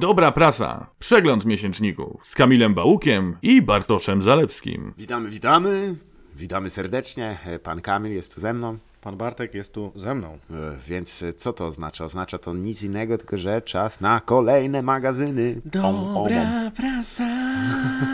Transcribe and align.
Dobra 0.00 0.32
prasa. 0.32 0.86
Przegląd 0.98 1.44
miesięczników 1.44 2.28
z 2.28 2.34
Kamilem 2.34 2.74
Bałukiem 2.74 3.36
i 3.42 3.62
Bartoszem 3.62 4.22
Zalewskim. 4.22 4.94
Witamy, 4.98 5.30
witamy. 5.30 5.94
Witamy 6.36 6.70
serdecznie. 6.70 7.38
Pan 7.62 7.80
Kamil 7.80 8.12
jest 8.12 8.34
tu 8.34 8.40
ze 8.40 8.54
mną. 8.54 8.78
Pan 9.00 9.16
Bartek 9.16 9.54
jest 9.54 9.72
tu 9.74 9.92
ze 9.96 10.14
mną. 10.14 10.38
E, 10.50 10.54
Więc 10.88 11.24
co 11.36 11.52
to 11.52 11.66
oznacza? 11.66 12.04
Oznacza 12.04 12.38
to 12.38 12.54
nic 12.54 12.82
innego, 12.82 13.18
tylko 13.18 13.36
że 13.38 13.62
czas 13.62 14.00
na 14.00 14.20
kolejne 14.20 14.82
magazyny. 14.82 15.60
Om. 15.82 16.28
prasa. 16.76 17.28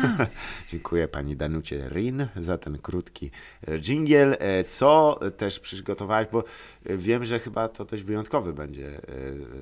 Dziękuję 0.70 1.08
pani 1.08 1.36
Danucie 1.36 1.88
Rin 1.88 2.26
za 2.36 2.58
ten 2.58 2.78
krótki 2.78 3.30
e, 3.66 3.78
dżingiel. 3.78 4.36
E, 4.40 4.64
Co 4.64 5.20
też 5.36 5.60
przygotowałaś, 5.60 6.26
bo 6.32 6.44
wiem, 6.86 7.24
że 7.24 7.38
chyba 7.38 7.68
to 7.68 7.84
dość 7.84 8.02
wyjątkowe 8.02 8.52
będzie 8.52 9.00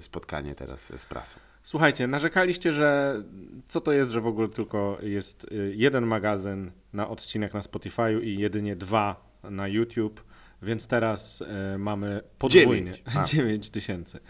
spotkanie 0.01 0.55
teraz 0.55 0.93
z 0.97 1.07
prasą. 1.07 1.39
Słuchajcie, 1.65 2.07
narzekaliście, 2.07 2.73
że 2.73 3.23
co 3.69 3.81
to 3.81 3.93
jest, 3.93 4.11
że 4.11 4.21
w 4.21 4.27
ogóle 4.27 4.49
tylko 4.49 4.99
jest 5.03 5.45
y, 5.45 5.75
jeden 5.77 6.07
magazyn 6.07 6.71
na 6.93 7.09
odcinek 7.09 7.55
na 7.55 7.61
Spotify'u 7.61 8.23
i 8.23 8.39
jedynie 8.39 8.77
dwa 8.77 9.35
na 9.43 9.69
YouTube, 9.69 10.25
więc 10.63 10.87
teraz 10.87 11.41
y, 11.75 11.79
mamy 11.79 12.21
podwójnie 12.39 12.93
Dziewięć. 12.93 13.03
A. 13.19 13.25
9 13.35 13.71
tysięcy. 13.71 14.21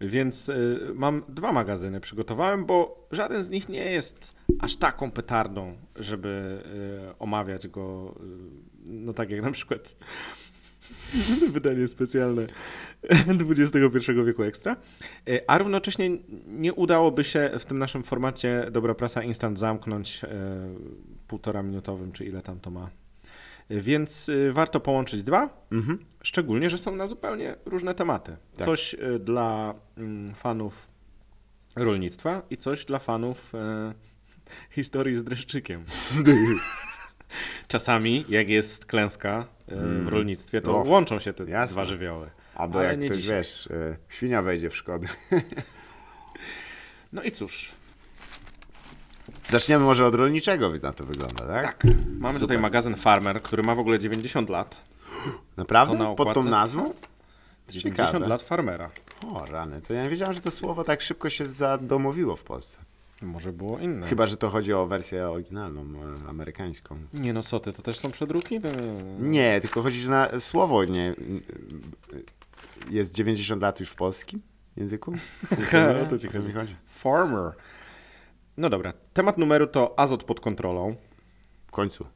Więc 0.00 0.48
y, 0.48 0.80
mam 0.94 1.22
dwa 1.28 1.52
magazyny 1.52 2.00
przygotowałem, 2.00 2.64
bo 2.66 3.08
żaden 3.10 3.42
z 3.42 3.50
nich 3.50 3.68
nie 3.68 3.90
jest 3.90 4.34
aż 4.60 4.76
taką 4.76 5.10
petardą, 5.10 5.76
żeby 5.96 6.62
omawiać 7.18 7.68
go, 7.68 8.14
no 8.88 9.12
tak 9.12 9.30
jak 9.30 9.42
na 9.42 9.50
przykład 9.50 9.96
wydanie 11.52 11.88
specjalne 11.88 12.46
XXI 13.50 13.78
wieku 14.26 14.42
ekstra. 14.42 14.76
E, 15.28 15.50
A 15.50 15.58
równocześnie 15.58 16.10
nie 16.46 16.72
udałoby 16.74 17.24
się 17.24 17.50
w 17.58 17.64
tym 17.64 17.78
naszym 17.78 18.02
formacie 18.02 18.68
Dobra 18.72 18.94
Prasa 18.94 19.22
Instant 19.22 19.58
zamknąć 19.58 20.24
e, 20.24 20.28
półtora 21.28 21.62
minutowym, 21.62 22.12
czy 22.12 22.24
ile 22.24 22.42
tam 22.42 22.60
to 22.60 22.70
ma. 22.70 22.90
E, 23.68 23.80
Więc 23.80 24.30
warto 24.52 24.80
połączyć 24.80 25.22
dwa, 25.22 25.66
Mhm. 25.72 25.98
szczególnie, 26.22 26.70
że 26.70 26.78
są 26.78 26.96
na 26.96 27.06
zupełnie 27.06 27.56
różne 27.64 27.94
tematy. 27.94 28.36
Tak. 28.56 28.66
Coś 28.66 28.96
dla 29.20 29.74
mm, 29.96 30.34
fanów 30.34 30.88
rolnictwa 31.76 32.42
i 32.50 32.56
coś 32.56 32.84
dla 32.84 32.98
fanów 32.98 33.52
historii 34.70 35.14
z 35.16 35.24
dreszczykiem. 35.24 35.84
Czasami, 37.68 38.24
jak 38.28 38.48
jest 38.48 38.86
klęska 38.86 39.46
e, 39.68 39.76
w 39.76 40.08
rolnictwie, 40.08 40.60
to 40.60 40.78
Och, 40.78 40.86
łączą 40.86 41.18
się 41.18 41.32
te 41.32 41.44
jasne. 41.44 41.72
dwa 41.74 41.84
żywioły. 41.84 42.30
Albo 42.54 42.78
Ale 42.78 42.88
jak 42.88 43.00
nie 43.00 43.06
ktoś, 43.08 43.18
dzisiaj. 43.20 43.36
wiesz, 43.38 43.66
e, 43.66 43.96
świnia 44.08 44.42
wejdzie 44.42 44.70
w 44.70 44.76
szkody. 44.76 45.06
No 47.12 47.22
i 47.22 47.30
cóż, 47.32 47.72
Zaczniemy 49.48 49.84
może 49.84 50.06
od 50.06 50.14
rolniczego, 50.14 50.72
na 50.82 50.92
to 50.92 51.04
wygląda, 51.04 51.46
tak? 51.46 51.64
tak. 51.66 51.84
Mamy 52.18 52.32
Super. 52.32 52.40
tutaj 52.40 52.58
magazyn 52.58 52.96
Farmer, 52.96 53.42
który 53.42 53.62
ma 53.62 53.74
w 53.74 53.78
ogóle 53.78 53.98
90 53.98 54.48
lat. 54.50 54.80
Naprawdę? 55.56 55.98
Na 55.98 56.14
Pod 56.14 56.34
tą 56.34 56.42
nazwą? 56.42 56.94
90 57.68 58.06
Ciekawe. 58.08 58.28
lat 58.28 58.42
farmera. 58.42 58.90
O, 59.26 59.44
rany, 59.46 59.82
to 59.82 59.94
ja 59.94 60.02
nie 60.02 60.10
wiedziałem, 60.10 60.34
że 60.34 60.40
to 60.40 60.50
słowo 60.50 60.84
tak 60.84 61.00
szybko 61.00 61.30
się 61.30 61.46
zadomowiło 61.46 62.36
w 62.36 62.42
Polsce. 62.42 62.78
Może 63.22 63.52
było 63.52 63.78
inne. 63.78 64.06
Chyba, 64.06 64.26
że 64.26 64.36
to 64.36 64.48
chodzi 64.48 64.72
o 64.72 64.86
wersję 64.86 65.28
oryginalną, 65.28 65.82
e, 65.82 66.28
amerykańską. 66.28 66.98
Nie 67.14 67.32
no 67.32 67.42
co 67.42 67.60
ty, 67.60 67.72
to 67.72 67.82
też 67.82 67.98
są 67.98 68.10
przedruki? 68.10 68.60
Nie, 69.18 69.60
tylko 69.60 69.82
chodzi, 69.82 70.00
że 70.00 70.10
na 70.10 70.40
słowo 70.40 70.84
nie... 70.84 71.14
Jest 72.90 73.14
90 73.14 73.62
lat 73.62 73.80
już 73.80 73.90
w 73.90 73.94
polskim 73.94 74.42
języku? 74.76 75.12
O 76.04 76.06
to 76.06 76.18
ci 76.18 76.28
O 76.28 76.32
co 76.32 76.38
mi 76.38 76.52
chodzi? 76.52 76.76
Farmer. 76.86 77.52
No 78.56 78.70
dobra, 78.70 78.92
temat 79.12 79.38
numeru 79.38 79.66
to 79.66 79.98
azot 79.98 80.24
pod 80.24 80.40
kontrolą. 80.40 80.96
W 81.66 81.70
końcu. 81.70 82.06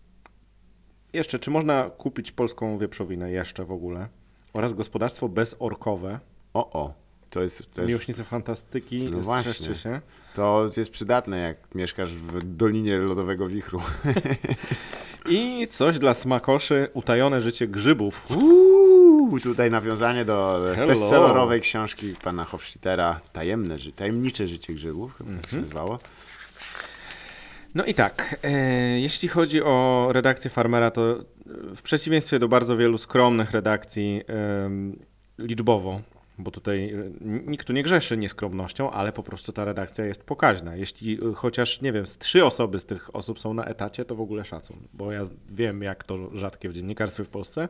Jeszcze, 1.13 1.39
czy 1.39 1.51
można 1.51 1.91
kupić 1.91 2.33
polską 2.33 2.79
wieprzowinę 2.79 3.31
jeszcze 3.31 3.65
w 3.65 3.73
ogóle? 3.73 4.09
Oraz 4.53 4.73
gospodarstwo 4.75 5.29
bezorkowe. 5.29 6.21
O, 6.55 6.73
o. 6.73 6.95
To 7.31 7.43
jest 7.43 7.75
też... 7.75 7.87
Miłośnicy 7.89 8.25
fantastyki, 8.25 9.03
No 9.11 9.19
właśnie. 9.19 9.75
się. 9.75 10.01
To 10.35 10.71
jest 10.77 10.91
przydatne, 10.91 11.39
jak 11.39 11.75
mieszkasz 11.75 12.13
w 12.13 12.57
Dolinie 12.57 12.99
Lodowego 12.99 13.49
Wichru. 13.49 13.81
I 15.29 15.69
coś 15.71 15.99
dla 15.99 16.15
smakoszy, 16.15 16.89
utajone 16.95 17.41
życie 17.41 17.69
grzybów. 17.69 18.27
Uuu, 18.37 19.41
tutaj 19.41 19.71
nawiązanie 19.71 20.25
do 20.25 20.61
Hello. 20.75 20.87
bestsellerowej 20.87 21.61
książki 21.61 22.15
pana 22.23 22.45
Hofstadtera 22.45 23.21
Tajemne, 23.33 23.77
Tajemnicze 23.97 24.47
życie 24.47 24.75
grzybów, 24.75 25.15
chyba 25.19 25.31
tak 25.31 25.41
się 25.51 25.57
Mhm. 25.57 25.63
nazywało. 25.63 25.99
No 27.75 27.85
i 27.85 27.95
tak, 27.95 28.37
e, 28.43 28.51
jeśli 29.01 29.29
chodzi 29.29 29.63
o 29.63 30.09
redakcję 30.13 30.51
Farmera, 30.51 30.91
to 30.91 31.13
e, 31.13 31.25
w 31.77 31.83
przeciwieństwie 31.83 32.39
do 32.39 32.49
bardzo 32.49 32.77
wielu 32.77 32.99
skromnych 32.99 33.51
redakcji 33.51 34.23
em, 34.27 34.99
liczbowo, 35.39 36.01
bo 36.43 36.51
tutaj 36.51 36.95
e, 36.95 37.11
nikt 37.23 37.67
tu 37.67 37.73
nie 37.73 37.83
grzeszy 37.83 38.17
nieskromnością, 38.17 38.91
ale 38.91 39.13
po 39.13 39.23
prostu 39.23 39.53
ta 39.53 39.65
redakcja 39.65 40.05
jest 40.05 40.25
pokaźna. 40.25 40.77
Jeśli 40.77 41.19
e, 41.31 41.35
chociaż, 41.35 41.81
nie 41.81 41.93
wiem, 41.93 42.07
z 42.07 42.19
trzy 42.19 42.45
osoby 42.45 42.79
z 42.79 42.85
tych 42.85 43.17
osób 43.17 43.41
są 43.41 43.55
na 43.55 43.65
etacie, 43.65 44.05
to 44.05 44.15
w 44.15 44.21
ogóle 44.21 44.45
szacun, 44.45 44.77
bo 44.93 45.13
ja 45.13 45.25
wiem, 45.49 45.83
jak 45.83 46.05
to 46.05 46.37
rzadkie 46.37 46.69
w 46.69 46.73
dziennikarstwie 46.73 47.25
w 47.25 47.29
Polsce, 47.29 47.69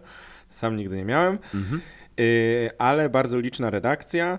sam 0.50 0.76
nigdy 0.76 0.96
nie 0.96 1.04
miałem, 1.04 1.38
E, 2.20 2.80
ale 2.80 3.08
bardzo 3.08 3.40
liczna 3.40 3.70
redakcja. 3.70 4.38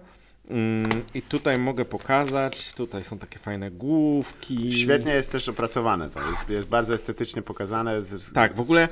Mm, 0.50 0.90
I 1.14 1.22
tutaj 1.22 1.60
mogę 1.60 1.86
pokazać, 1.86 2.74
tutaj 2.74 3.04
są 3.04 3.18
takie 3.18 3.40
fajne 3.40 3.72
główki. 3.72 4.72
Świetnie 4.72 5.14
jest 5.14 5.32
też 5.32 5.50
opracowane 5.50 6.10
to, 6.10 6.30
jest, 6.30 6.50
jest 6.50 6.68
bardzo 6.68 6.94
estetycznie 6.94 7.42
pokazane. 7.42 8.02
Z, 8.02 8.24
z, 8.24 8.34
Tak, 8.34 8.56
w 8.56 8.60
ogóle 8.60 8.90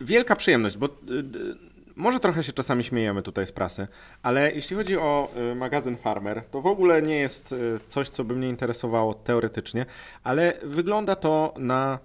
wielka 0.00 0.36
przyjemność, 0.36 0.76
bo 0.76 0.86
y, 0.86 0.90
y, 1.12 1.75
może 1.96 2.20
trochę 2.20 2.42
się 2.42 2.52
czasami 2.52 2.84
śmiejemy 2.84 3.22
tutaj 3.22 3.46
z 3.46 3.52
prasy, 3.52 3.86
ale 4.22 4.52
jeśli 4.52 4.76
chodzi 4.76 4.96
o 4.98 5.28
y, 5.52 5.54
magazyn 5.54 5.96
Farmer, 5.96 6.42
to 6.50 6.60
w 6.62 6.66
ogóle 6.66 7.02
nie 7.02 7.18
jest 7.18 7.52
y, 7.52 7.80
coś, 7.88 8.08
co 8.08 8.24
by 8.24 8.34
mnie 8.36 8.48
interesowało 8.48 9.14
teoretycznie, 9.14 9.86
ale 10.24 10.52
wygląda 10.62 11.14
to 11.16 11.54
na 11.58 11.98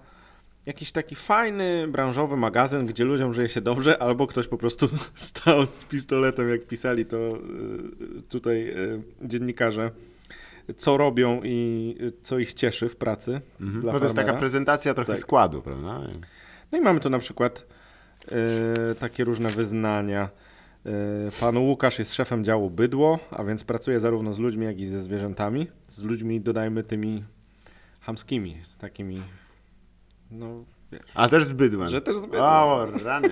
jakiś 0.66 0.92
taki 0.92 1.16
fajny, 1.16 1.88
branżowy 1.88 2.38
magazyn, 2.38 2.86
gdzie 2.86 3.04
ludziom 3.04 3.34
żyje 3.34 3.50
się 3.50 3.62
dobrze, 3.62 4.02
albo 4.02 4.28
ktoś 4.28 4.48
po 4.48 4.58
prostu 4.58 4.90
stał 5.16 5.66
z 5.66 5.84
pistoletem, 5.84 6.50
jak 6.50 6.66
pisali 6.66 7.06
to 7.06 7.18
y, 7.18 8.22
tutaj 8.30 8.76
dziennikarze, 9.22 9.92
co 10.78 10.98
robią 10.98 11.42
i 11.44 11.96
co 12.24 12.40
ich 12.40 12.54
cieszy 12.54 12.90
w 12.90 12.96
pracy. 12.96 13.42
Mhm. 13.62 13.82
Bo 13.82 13.92
to 14.00 14.04
jest 14.06 14.16
taka 14.16 14.26
farmera. 14.26 14.40
prezentacja 14.40 14.94
trochę 14.94 15.12
Tak. 15.14 15.22
składu, 15.22 15.62
prawda? 15.62 16.00
No 16.72 16.78
i 16.78 16.82
mamy 16.82 17.00
tu 17.00 17.10
na 17.10 17.20
przykład 17.20 17.66
takie 19.00 19.24
różne 19.24 19.50
wyznania. 19.50 20.30
E, 20.86 20.90
Pan 21.40 21.58
Łukasz 21.58 22.00
jest 22.00 22.14
szefem 22.14 22.44
działu 22.44 22.70
bydło, 22.70 23.20
a 23.32 23.44
więc 23.44 23.64
pracuje 23.64 24.00
zarówno 24.00 24.34
z 24.34 24.40
ludźmi, 24.40 24.66
jak 24.66 24.80
i 24.80 24.88
ze 24.88 25.02
zwierzętami. 25.02 25.68
Z 25.90 26.04
ludźmi 26.04 26.42
dodajmy 26.42 26.84
tymi 26.84 27.24
chamskimi, 28.02 28.58
takimi. 28.80 29.22
No, 30.32 30.64
wiesz. 30.92 31.02
A 31.14 31.30
też 31.30 31.44
z 31.44 31.54
bydłem. 31.54 31.90
Że 31.90 32.02
też 32.02 32.18
z 32.18 32.22
bydłem. 32.22 32.44
O, 32.44 32.88
rany. 33.04 33.30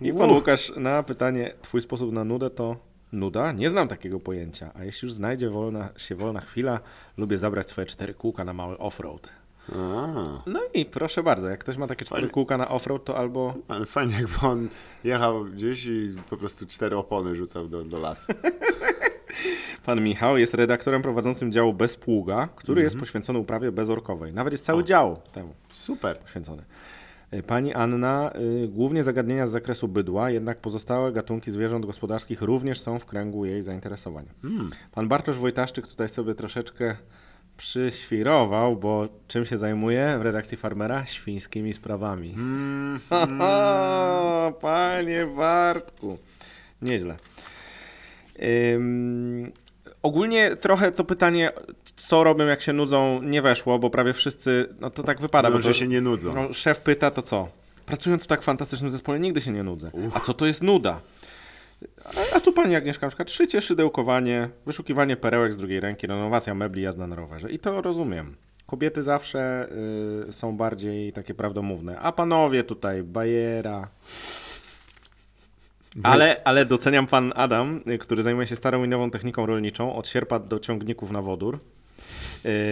I 0.00 0.12
pan 0.12 0.30
Łukasz 0.30 0.72
na 0.76 1.02
pytanie, 1.02 1.54
twój 1.62 1.80
sposób 1.80 2.12
na 2.12 2.24
nudę 2.24 2.50
to 2.50 2.76
nuda? 3.12 3.52
Nie 3.52 3.70
znam 3.70 3.88
takiego 3.88 4.20
pojęcia, 4.20 4.70
a 4.74 4.84
jeśli 4.84 5.06
już 5.06 5.14
znajdzie 5.14 5.50
wolna, 5.50 5.88
się 5.96 6.14
wolna 6.14 6.40
chwila, 6.40 6.80
lubię 7.16 7.38
zabrać 7.38 7.68
swoje 7.68 7.86
cztery 7.86 8.14
kółka 8.14 8.44
na 8.44 8.52
mały 8.52 8.78
offroad. 8.78 9.30
A, 9.68 10.42
No 10.46 10.60
i 10.74 10.84
proszę 10.84 11.22
bardzo, 11.22 11.48
jak 11.48 11.60
ktoś 11.60 11.76
ma 11.76 11.86
takie 11.86 12.04
cztery 12.04 12.20
Fajnie. 12.20 12.32
kółka 12.32 12.56
na 12.58 12.68
offroad, 12.68 13.04
to 13.04 13.16
albo 13.18 13.54
ale 13.68 13.86
fajnie, 13.86 14.14
jakby 14.14 14.46
on 14.46 14.68
jechał 15.04 15.44
gdzieś 15.44 15.86
i 15.86 16.14
po 16.30 16.36
prostu 16.36 16.66
cztery 16.66 16.96
opony 16.96 17.36
rzucał 17.36 17.68
do, 17.68 17.84
do 17.84 18.00
lasu. 18.00 18.26
Pan 19.86 20.00
Michał 20.02 20.38
jest 20.38 20.54
redaktorem 20.54 21.02
prowadzącym 21.02 21.52
działu 21.52 21.72
Bezpługa, 21.72 22.48
który 22.56 22.82
jest 22.82 22.96
poświęcony 22.98 23.38
uprawie 23.38 23.72
bezorkowej. 23.72 24.32
Nawet 24.32 24.52
jest 24.52 24.64
cały 24.64 24.84
dział 24.84 25.16
temu 25.32 25.54
Super. 25.68 26.18
poświęcony. 26.18 26.62
Y, 27.34 27.42
Pani 27.42 27.74
Anna, 27.74 28.32
y, 28.64 28.68
głównie 28.68 29.02
zagadnienia 29.04 29.46
z 29.46 29.50
zakresu 29.50 29.88
bydła, 29.88 30.30
jednak 30.30 30.58
pozostałe 30.58 31.12
gatunki 31.12 31.50
zwierząt 31.50 31.86
gospodarskich 31.86 32.42
również 32.42 32.80
są 32.80 32.98
w 32.98 33.06
kręgu 33.06 33.44
jej 33.44 33.62
zainteresowań. 33.62 34.24
Pan 34.92 35.08
Bartosz 35.08 35.38
Wojtaszczyk 35.38 35.86
tutaj 35.86 36.08
sobie 36.08 36.34
troszeczkę 36.34 36.96
przyświrował, 37.56 38.76
bo 38.76 39.08
czym 39.28 39.44
się 39.44 39.58
zajmuje 39.58 40.16
w 40.18 40.22
redakcji 40.22 40.56
Farmera? 40.56 41.06
Świńskimi 41.06 41.74
sprawami. 41.74 42.34
Mm, 43.12 44.54
panie 44.60 45.26
Bartku. 45.36 46.18
Nieźle. 46.82 47.16
Ym, 48.74 49.52
ogólnie 50.02 50.56
trochę 50.56 50.92
to 50.92 51.04
pytanie, 51.04 51.50
co 51.96 52.24
robią 52.24 52.46
jak 52.46 52.62
się 52.62 52.72
nudzą, 52.72 53.22
nie 53.22 53.42
weszło, 53.42 53.78
bo 53.78 53.90
prawie 53.90 54.12
wszyscy, 54.12 54.68
no 54.80 54.90
to 54.90 55.02
tak 55.02 55.20
wypada. 55.20 55.48
no, 55.48 55.54
bo 55.54 55.60
że 55.60 55.68
to, 55.70 55.72
się 55.72 55.88
nie 55.88 56.00
nudzą. 56.00 56.34
no, 56.34 56.52
szef 56.54 56.80
pyta, 56.80 57.10
to 57.10 57.22
co? 57.22 57.48
Pracując 57.86 58.24
w 58.24 58.26
tak 58.26 58.42
fantastycznym 58.42 58.90
zespole 58.90 59.20
nigdy 59.20 59.40
się 59.40 59.52
nie 59.52 59.62
nudzę. 59.62 59.90
A 60.14 60.20
co 60.20 60.34
to 60.34 60.46
jest 60.46 60.62
nuda? 60.62 61.00
A, 62.04 62.36
a 62.36 62.40
tu 62.40 62.52
pani 62.52 62.76
Agnieszka 62.76 63.06
na 63.06 63.08
przykład 63.08 63.30
szycie, 63.30 63.60
szydełkowanie, 63.60 64.48
wyszukiwanie 64.66 65.16
perełek 65.16 65.52
z 65.52 65.56
drugiej 65.56 65.80
ręki, 65.80 66.06
renowacja 66.06 66.54
mebli, 66.54 66.82
jazda 66.82 67.06
na 67.06 67.16
rowerze. 67.16 67.50
I 67.50 67.58
to 67.58 67.82
rozumiem. 67.82 68.36
Kobiety 68.66 69.02
zawsze 69.02 69.68
y, 70.28 70.32
są 70.32 70.56
bardziej 70.56 71.12
takie 71.12 71.34
prawdomówne. 71.34 71.98
A 71.98 72.12
panowie 72.12 72.64
tutaj, 72.64 73.02
bajera. 73.02 73.88
Ale, 76.02 76.40
ale 76.44 76.64
doceniam 76.66 77.06
pan 77.06 77.32
Adam, 77.36 77.80
y, 77.86 77.98
który 77.98 78.22
zajmuje 78.22 78.46
się 78.46 78.56
starą 78.56 78.84
i 78.84 78.88
nową 78.88 79.10
techniką 79.10 79.46
rolniczą, 79.46 79.94
od 79.94 80.08
sierpa 80.08 80.38
do 80.38 80.58
ciągników 80.58 81.10
na 81.10 81.22
wodór. 81.22 81.58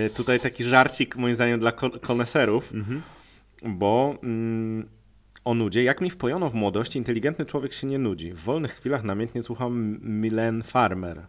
Y, 0.07 0.11
tutaj 0.17 0.41
taki 0.41 0.65
żarcik 0.65 1.17
moim 1.17 1.35
zdaniem 1.35 1.61
dla 1.61 1.73
ko- 1.73 1.91
koneserów, 2.01 2.73
bo 3.63 4.15
mm, 4.23 4.89
o 5.45 5.55
nudzie. 5.55 5.83
Jak 5.83 6.01
mi 6.01 6.11
wpojono 6.11 6.51
w 6.51 6.55
młodości, 6.55 6.99
inteligentny 6.99 7.45
człowiek 7.45 7.73
się 7.73 7.87
nie 7.87 7.99
nudzi. 7.99 8.33
W 8.33 8.41
wolnych 8.41 8.75
chwilach 8.75 9.05
namiętnie 9.05 9.43
słucham 9.43 9.99
Milen 10.03 10.63
Farmer. 10.63 11.27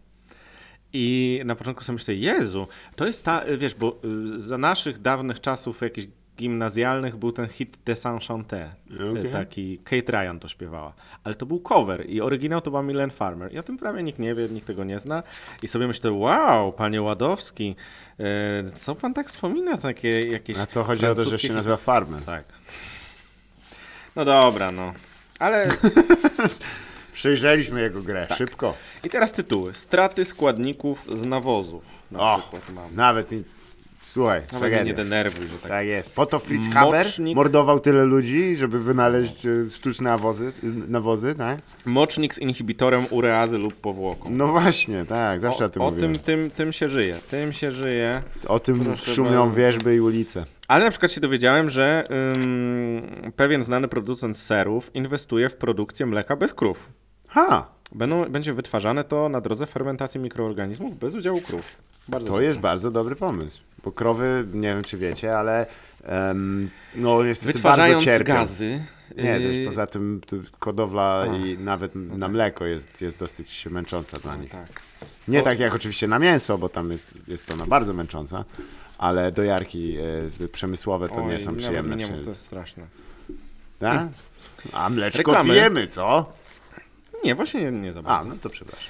I 0.94 1.42
na 1.46 1.56
początku 1.56 1.84
sobie 1.84 1.94
myślę, 1.94 2.16
Jezu, 2.16 2.68
to 2.96 3.08
jest 3.08 3.26
ta, 3.26 3.44
wiesz, 3.58 3.76
bo 3.76 4.00
y, 4.36 4.40
za 4.40 4.58
naszych 4.58 5.00
dawnych 5.00 5.42
czasów 5.42 5.82
jakichś 5.82 6.08
gimnazjalnych 6.38 7.18
był 7.18 7.32
ten 7.32 7.48
hit 7.48 7.78
Desenchanté. 7.86 8.72
Okej. 8.96 9.26
Y, 9.26 9.30
Taki 9.30 9.78
Kate 9.78 10.12
Ryan 10.12 10.40
to 10.40 10.48
śpiewała. 10.48 10.94
Ale 11.24 11.36
to 11.36 11.46
był 11.46 11.60
cover 11.60 12.10
i 12.10 12.22
oryginał 12.22 12.62
to 12.62 12.72
była 12.72 12.84
Milen 12.84 13.10
Farmer. 13.10 13.54
I 13.54 13.58
o 13.58 13.64
tym 13.64 13.78
prawie 13.78 14.04
nikt 14.04 14.20
nie 14.20 14.36
wie, 14.36 14.50
nikt 14.50 14.68
tego 14.68 14.84
nie 14.84 15.00
zna. 15.00 15.24
I 15.64 15.68
sobie 15.68 15.88
myślę, 15.88 16.12
wow, 16.12 16.74
panie 16.74 17.02
Ładowski, 17.02 17.76
y, 18.20 18.72
co 18.72 18.96
pan 18.96 19.14
tak 19.14 19.28
wspomina, 19.28 19.78
takie 19.78 20.22
jakieś 20.28 20.58
A 20.58 20.66
to 20.66 20.84
chodzi 20.84 21.06
o 21.06 21.16
to, 21.16 21.30
że 21.30 21.40
się 21.40 21.54
nazywa 21.54 21.78
Farmer. 21.78 22.24
Tak. 22.24 22.44
No 24.16 24.26
dobra, 24.26 24.72
no. 24.72 24.94
Ale 25.40 25.68
Przejrzeliśmy 27.14 27.82
jego 27.82 28.02
grę, 28.02 28.26
Tak. 28.30 28.38
szybko. 28.38 28.74
i 29.04 29.10
teraz 29.10 29.32
tytuły. 29.32 29.74
Straty 29.74 30.26
składników 30.26 31.08
z 31.16 31.26
nawozów. 31.26 31.84
Na 32.12 32.20
O, 32.34 32.40
przykład 32.40 32.70
mam. 32.70 32.96
nawet 32.96 33.32
mi... 33.32 33.44
Słuchaj, 34.02 34.42
Nawet 34.54 34.72
mnie 34.74 34.84
nie 34.84 34.94
denerwuj, 34.94 35.48
że 35.48 35.58
tak. 35.58 35.72
Tak 35.72 35.86
jest. 35.88 36.16
Po 36.16 36.26
to 36.26 36.40
Fritz 36.40 36.74
Haber 36.74 37.06
Mocznik- 37.06 37.36
mordował 37.36 37.80
tyle 37.80 38.04
ludzi, 38.06 38.56
żeby 38.56 38.80
wynaleźć 38.80 39.46
e, 39.46 39.70
sztuczne 39.70 40.10
nawozy, 40.10 40.52
nawozy 40.88 41.36
tak? 41.36 41.60
Mocznik 41.86 42.36
z 42.36 42.40
inhibitorem 42.40 43.06
ureazy 43.10 43.58
lub 43.58 43.74
powłoką. 43.74 44.30
No 44.30 44.48
właśnie, 44.48 45.06
tak, 45.06 45.40
zawsze 45.40 45.66
o, 45.66 45.70
tym 45.70 45.82
o 45.82 45.92
tym, 45.92 46.20
tym, 46.20 46.52
tym 46.52 46.74
się 46.74 46.90
żyje. 46.90 47.16
Tym 47.30 47.54
się 47.54 47.72
żyje. 47.72 48.22
O 48.48 48.60
tym 48.60 48.80
Proszę 48.80 49.12
szumią 49.12 49.32
bardzo. 49.46 49.56
wierzby 49.56 49.96
i 49.96 50.00
ulice. 50.00 50.46
Ale 50.68 50.86
na 50.86 50.92
przykład 50.92 51.12
się 51.12 51.22
dowiedziałem, 51.22 51.70
że 51.70 52.04
ym, 52.36 53.32
pewien 53.36 53.64
znany 53.64 53.88
producent 53.88 54.38
serów 54.38 54.96
inwestuje 54.96 55.50
w 55.50 55.56
produkcję 55.56 56.06
mleka 56.06 56.36
bez 56.36 56.54
krów. 56.54 56.90
Ha, 57.28 57.68
Będą, 57.92 58.26
będzie 58.30 58.54
wytwarzane 58.54 59.04
to 59.04 59.30
na 59.30 59.42
drodze 59.42 59.66
fermentacji 59.66 60.20
mikroorganizmów 60.20 60.98
bez 61.00 61.14
udziału 61.14 61.42
krów. 61.42 61.78
Bardzo 62.08 62.28
to 62.28 62.34
dobrze. 62.34 62.46
jest 62.46 62.60
bardzo 62.60 62.92
dobry 62.92 63.16
pomysł. 63.16 63.62
Bo 63.84 63.92
krowy, 63.92 64.46
nie 64.54 64.68
wiem 64.74 64.84
czy 64.84 64.98
wiecie, 64.98 65.38
ale 65.38 65.66
em, 66.04 66.70
no 66.96 67.24
niestety 67.24 67.48
bardzo 67.48 67.60
Wytwarzając 67.60 68.04
cierpią. 68.04 68.34
gazy. 68.34 68.84
Nie, 69.18 69.40
też 69.40 69.58
yy, 69.58 69.66
poza 69.66 69.88
tym 69.88 70.22
hodowla 70.60 71.22
A, 71.22 71.26
i 71.38 71.58
nawet 71.58 71.96
na 71.96 72.28
mleko 72.28 72.66
jest, 72.66 73.02
jest 73.02 73.20
dosyć 73.20 73.66
męcząca 73.72 74.18
dla 74.20 74.36
nich. 74.36 74.52
Tak. 74.52 74.68
Nie 75.28 75.40
O- 75.40 75.44
tak 75.44 75.60
jak 75.60 75.76
oczywiście 75.76 76.08
na 76.08 76.20
mięso, 76.20 76.58
bo 76.58 76.70
tam 76.70 76.92
jest, 76.92 77.14
jest 77.28 77.54
ona 77.54 77.66
bardzo 77.66 77.94
męcząca, 77.94 78.46
ale 78.98 79.32
dojarki 79.32 79.98
e, 80.44 80.48
przemysłowe 80.48 81.10
to 81.10 81.22
nie 81.22 81.34
Oj, 81.34 81.40
są 81.40 81.46
nawet 81.46 81.64
przyjemne. 81.64 81.96
Nie 81.96 82.08
mów, 82.08 82.22
to 82.24 82.30
jest 82.30 82.42
straszne. 82.42 82.84
Tak? 83.80 84.08
A 84.74 84.90
mleczko 84.90 85.18
Reklamy. 85.18 85.50
pijemy, 85.50 85.88
co? 85.88 86.34
Nie, 87.24 87.36
właśnie 87.36 87.62
nie, 87.62 87.72
nie 87.72 87.94
za 87.94 88.00
A, 88.00 88.04
bardzo. 88.04 88.30
no 88.30 88.36
to 88.42 88.50
przepraszam. 88.50 88.90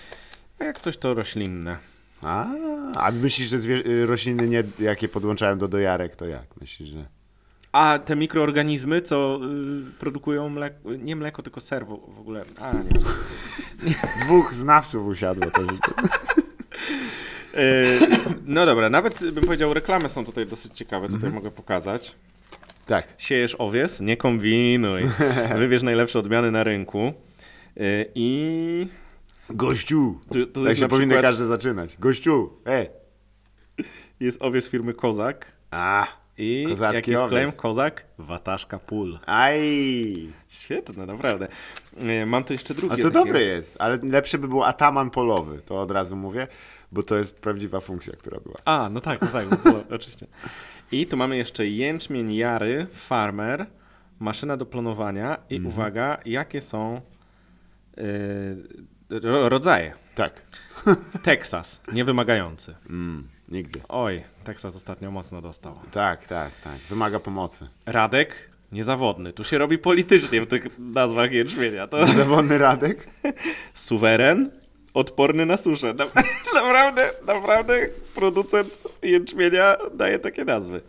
A 0.59 0.63
jak 0.63 0.79
coś 0.79 0.97
to 0.97 1.13
roślinne. 1.13 1.77
A, 2.21 2.45
a 2.95 3.11
myślisz, 3.11 3.49
że 3.49 3.57
zwie- 3.57 3.87
y, 3.87 4.05
rośliny, 4.05 4.47
nie, 4.47 4.63
jakie 4.79 5.07
podłączałem 5.09 5.59
do 5.59 5.67
dojarek, 5.67 6.15
to 6.15 6.25
jak? 6.25 6.43
Myślisz, 6.61 6.89
że... 6.89 7.05
A 7.71 7.99
te 8.05 8.15
mikroorganizmy, 8.15 9.01
co 9.01 9.39
y, 9.89 9.99
produkują 9.99 10.49
mleko, 10.49 10.77
nie 10.99 11.15
mleko, 11.15 11.41
tylko 11.43 11.61
ser 11.61 11.85
w, 11.85 11.87
w 11.89 12.19
ogóle. 12.19 12.45
A, 12.59 12.73
nie. 12.73 13.93
Dwóch 14.25 14.53
znawców 14.53 15.07
usiadło 15.07 15.51
to 15.51 15.61
życie. 15.61 15.91
Y, 17.57 17.99
no 18.45 18.65
dobra, 18.65 18.89
nawet 18.89 19.31
bym 19.31 19.43
powiedział, 19.43 19.73
reklamy 19.73 20.09
są 20.09 20.25
tutaj 20.25 20.45
dosyć 20.47 20.73
ciekawe, 20.73 21.05
tutaj 21.07 21.15
Mhm. 21.17 21.33
mogę 21.33 21.51
pokazać. 21.51 22.15
Tak. 22.85 23.07
Siejesz 23.17 23.55
owies, 23.59 23.99
nie 24.01 24.17
kombinuj. 24.17 25.03
Wybierz 25.57 25.83
najlepsze 25.83 26.19
odmiany 26.19 26.51
na 26.51 26.63
rynku. 26.63 27.13
Y, 27.77 28.11
I 28.15 28.87
Gościu! 29.49 30.19
tu, 30.31 30.45
tu 30.47 30.61
tak 30.61 30.69
jest 30.69 30.79
się 30.79 30.87
powinno 30.87 31.13
przykład 31.13 31.31
każdy 31.31 31.45
zaczynać. 31.45 31.97
Gościu! 31.99 32.49
Ej! 32.65 32.89
jest 34.19 34.41
owies 34.41 34.67
firmy 34.69 34.93
Kozak. 34.93 35.45
A! 35.71 36.07
I 36.37 36.65
Kozacki 36.67 36.95
jaki 36.95 37.11
jest 37.11 37.23
owiec. 37.23 37.55
Kozak, 37.55 38.05
wataszka 38.17 38.79
pól. 38.79 39.19
Aj! 39.25 40.29
Świetne, 40.47 41.05
naprawdę. 41.05 41.47
Y, 42.21 42.25
Mam 42.25 42.43
tu 42.43 42.53
jeszcze 42.53 42.73
drugie. 42.73 42.93
A 42.93 42.97
to 42.97 43.03
takie- 43.03 43.13
dobre 43.25 43.43
jest, 43.43 43.75
ale 43.79 43.99
lepsze 44.03 44.37
by 44.37 44.47
był 44.47 44.63
ataman 44.63 45.09
polowy, 45.09 45.61
to 45.65 45.81
od 45.81 45.91
razu 45.91 46.15
mówię, 46.15 46.47
bo 46.91 47.03
to 47.03 47.17
jest 47.17 47.41
prawdziwa 47.41 47.79
funkcja, 47.79 48.13
która 48.15 48.39
była. 48.39 48.55
A, 48.65 48.89
no 48.91 48.99
tak, 49.01 49.21
no 49.21 49.27
tak, 49.27 49.47
no, 49.51 49.57
było, 49.57 49.83
oczywiście. 49.95 50.27
I 50.91 51.07
tu 51.07 51.17
mamy 51.17 51.37
jeszcze 51.37 51.67
jęczmień 51.67 52.33
Jary, 52.35 52.87
farmer, 52.93 53.65
maszyna 54.19 54.57
do 54.57 54.65
planowania 54.65 55.37
i 55.49 55.55
Mhm. 55.55 55.73
uwaga, 55.73 56.17
jakie 56.25 56.61
są 56.61 57.01
ro, 59.09 59.49
rodzaje. 59.49 59.93
Tak. 60.15 60.41
Texas, 61.23 61.81
niewymagający. 61.93 62.75
Mm, 62.89 63.27
nigdy. 63.49 63.81
Oj, 63.89 64.23
Texas 64.43 64.75
ostatnio 64.75 65.11
mocno 65.11 65.41
dostał. 65.41 65.79
Tak, 65.91 66.27
tak, 66.27 66.51
tak. 66.63 66.77
Wymaga 66.89 67.19
pomocy. 67.19 67.67
Radek, 67.85 68.51
niezawodny. 68.71 69.33
Tu 69.33 69.43
się 69.43 69.57
robi 69.57 69.77
politycznie 69.77 70.41
w 70.41 70.47
tych 70.47 70.79
nazwach 70.79 71.31
jęczmienia. 71.31 71.87
To 71.87 72.05
Zawodny 72.05 72.57
Radek? 72.57 73.07
suweren, 73.73 74.51
odporny 74.93 75.45
na 75.45 75.57
suszę. 75.57 75.93
Na, 75.93 76.05
naprawdę, 76.61 77.11
naprawdę 77.27 77.87
producent 78.15 78.83
jęczmienia 79.03 79.77
daje 79.93 80.19
takie 80.19 80.45
nazwy. 80.45 80.81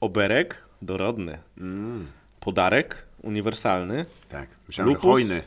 Oberek, 0.00 0.62
dorodny. 0.82 1.38
Mm, 1.58 2.06
Podarek, 2.40 3.06
uniwersalny. 3.22 4.04
tak. 4.28 4.48
Myślałem, 4.68 4.94
Lupus? 4.94 5.04
że 5.04 5.10
hojny. 5.10 5.42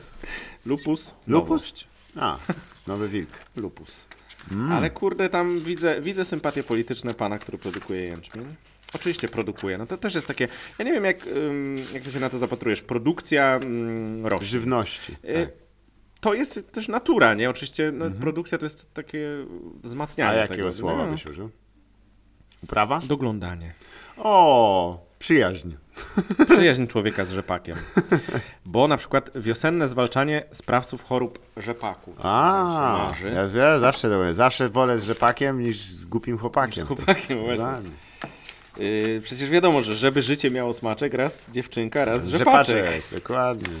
Lupus, 0.66 1.14
Lupus? 1.26 1.84
A, 2.16 2.38
nowy 2.86 3.08
wilk. 3.08 3.30
Lupus. 3.56 4.06
Mm. 4.52 4.72
Ale 4.72 4.90
kurde, 4.90 5.28
tam 5.28 5.58
widzę, 5.60 6.00
widzę 6.00 6.24
sympatie 6.24 6.62
polityczne 6.62 7.14
pana, 7.14 7.38
który 7.38 7.58
produkuje 7.58 8.02
jęczmień. 8.04 8.54
Oczywiście 8.94 9.28
produkuje. 9.28 9.78
No 9.78 9.86
to 9.86 9.96
też 9.96 10.14
jest 10.14 10.26
takie. 10.26 10.48
Ja 10.78 10.84
nie 10.84 10.92
wiem, 10.92 11.04
jak, 11.04 11.26
jak 11.94 12.02
ty 12.02 12.12
się 12.12 12.20
na 12.20 12.30
to 12.30 12.38
zapatrujesz. 12.38 12.82
Produkcja 12.82 13.60
roślin. 14.22 14.48
Żywności. 14.50 15.12
Y, 15.12 15.46
Tak. 15.46 15.62
To 16.20 16.34
jest 16.34 16.72
też 16.72 16.88
natura, 16.88 17.34
nie? 17.34 17.50
Oczywiście 17.50 17.92
no, 17.92 18.10
produkcja 18.10 18.58
to 18.58 18.66
jest 18.66 18.94
takie 18.94 19.28
wzmacnianie. 19.82 20.30
A 20.30 20.34
jakiego 20.42 20.62
tego. 20.62 20.72
słowa 20.72 21.06
No, 21.06 21.12
byś 21.12 21.26
użył? 21.26 21.50
Uprawa? 22.62 23.00
Doglądanie. 23.04 23.74
O, 24.16 25.06
przyjaźń. 25.22 25.70
Przyjaźń 26.50 26.86
człowieka 26.86 27.24
z 27.24 27.30
rzepakiem. 27.30 27.76
Bo 28.66 28.88
na 28.88 28.96
przykład 28.96 29.30
wiosenne 29.34 29.88
zwalczanie 29.88 30.42
sprawców 30.52 31.02
chorób 31.04 31.38
rzepaku. 31.56 32.14
A, 32.22 33.12
ja, 33.34 33.60
ja 33.60 33.78
zawsze 33.78 34.08
mówię. 34.18 34.34
Zawsze 34.34 34.68
wolę 34.68 34.98
z 34.98 35.04
rzepakiem 35.04 35.62
niż 35.62 35.76
z 35.80 36.04
głupim 36.04 36.38
chłopakiem. 36.38 36.84
Z 36.84 36.86
chłopakiem 36.86 37.38
właśnie. 37.38 37.56
Dokładnie. 37.56 37.90
Yy, 38.78 39.20
przecież 39.24 39.50
wiadomo, 39.50 39.82
że 39.82 39.96
żeby 39.96 40.22
życie 40.22 40.50
miało 40.50 40.72
smaczek, 40.72 41.14
raz 41.14 41.50
dziewczynka, 41.50 42.04
raz 42.04 42.26
rzepaczek. 42.26 43.02
dokładnie. 43.12 43.74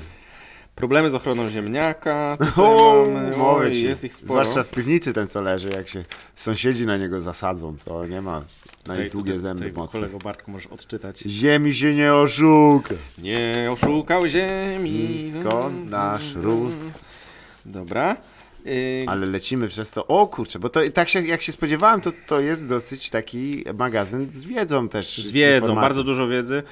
Problemy 0.74 1.10
z 1.10 1.14
ochroną 1.14 1.50
ziemniaka. 1.50 2.36
tutaj 2.38 2.64
O, 2.64 3.06
mamy, 3.14 3.26
mówię 3.36 3.42
oj, 3.44 3.72
ci. 3.72 3.84
jest 3.84 4.04
ich 4.04 4.14
sporo. 4.14 4.44
Zwłaszcza 4.44 4.62
w 4.62 4.70
piwnicy 4.70 5.12
ten, 5.12 5.28
co 5.28 5.42
leży, 5.42 5.68
jak 5.70 5.88
się 5.88 6.04
sąsiedzi 6.34 6.86
na 6.86 6.96
niego 6.96 7.20
zasadzą, 7.20 7.76
to 7.84 8.06
nie 8.06 8.20
ma 8.22 8.38
na 8.40 8.44
Tutaj- 8.82 8.98
nich 9.04 9.12
długie 9.12 9.32
tutaj- 9.32 9.48
zęby 9.48 9.64
tutaj, 9.64 9.82
mocne. 9.82 10.00
Kolego 10.00 10.18
Bartku, 10.18 10.50
możesz 10.50 10.66
odczytać. 10.66 11.18
Ziemi 11.20 11.74
się 11.74 11.94
nie 11.94 12.14
oszuka. 12.14 12.94
Nie 13.18 13.68
oszukał 13.72 14.26
ziemi. 14.26 15.30
Skąd 15.40 15.90
nasz 15.90 16.34
ród? 16.34 16.72
Dobra. 17.66 18.16
Yy, 18.64 18.72
Ale 19.06 19.26
lecimy 19.26 19.68
przez 19.68 19.90
to. 19.90 20.06
O 20.06 20.26
kurczę, 20.26 20.58
bo 20.58 20.68
to 20.68 20.80
tak 20.94 21.08
się, 21.08 21.20
jak 21.20 21.42
się 21.42 21.52
spodziewałem, 21.52 22.00
to, 22.00 22.12
to 22.26 22.40
jest 22.40 22.68
dosyć 22.68 23.10
taki 23.10 23.64
magazyn 23.78 24.32
z 24.32 24.44
wiedzą 24.44 24.88
też. 24.88 25.18
z 25.26 25.30
wiedzą, 25.30 25.56
informacją. 25.56 25.80
bardzo 25.82 26.04
dużo 26.04 26.28
wiedzy. 26.28 26.62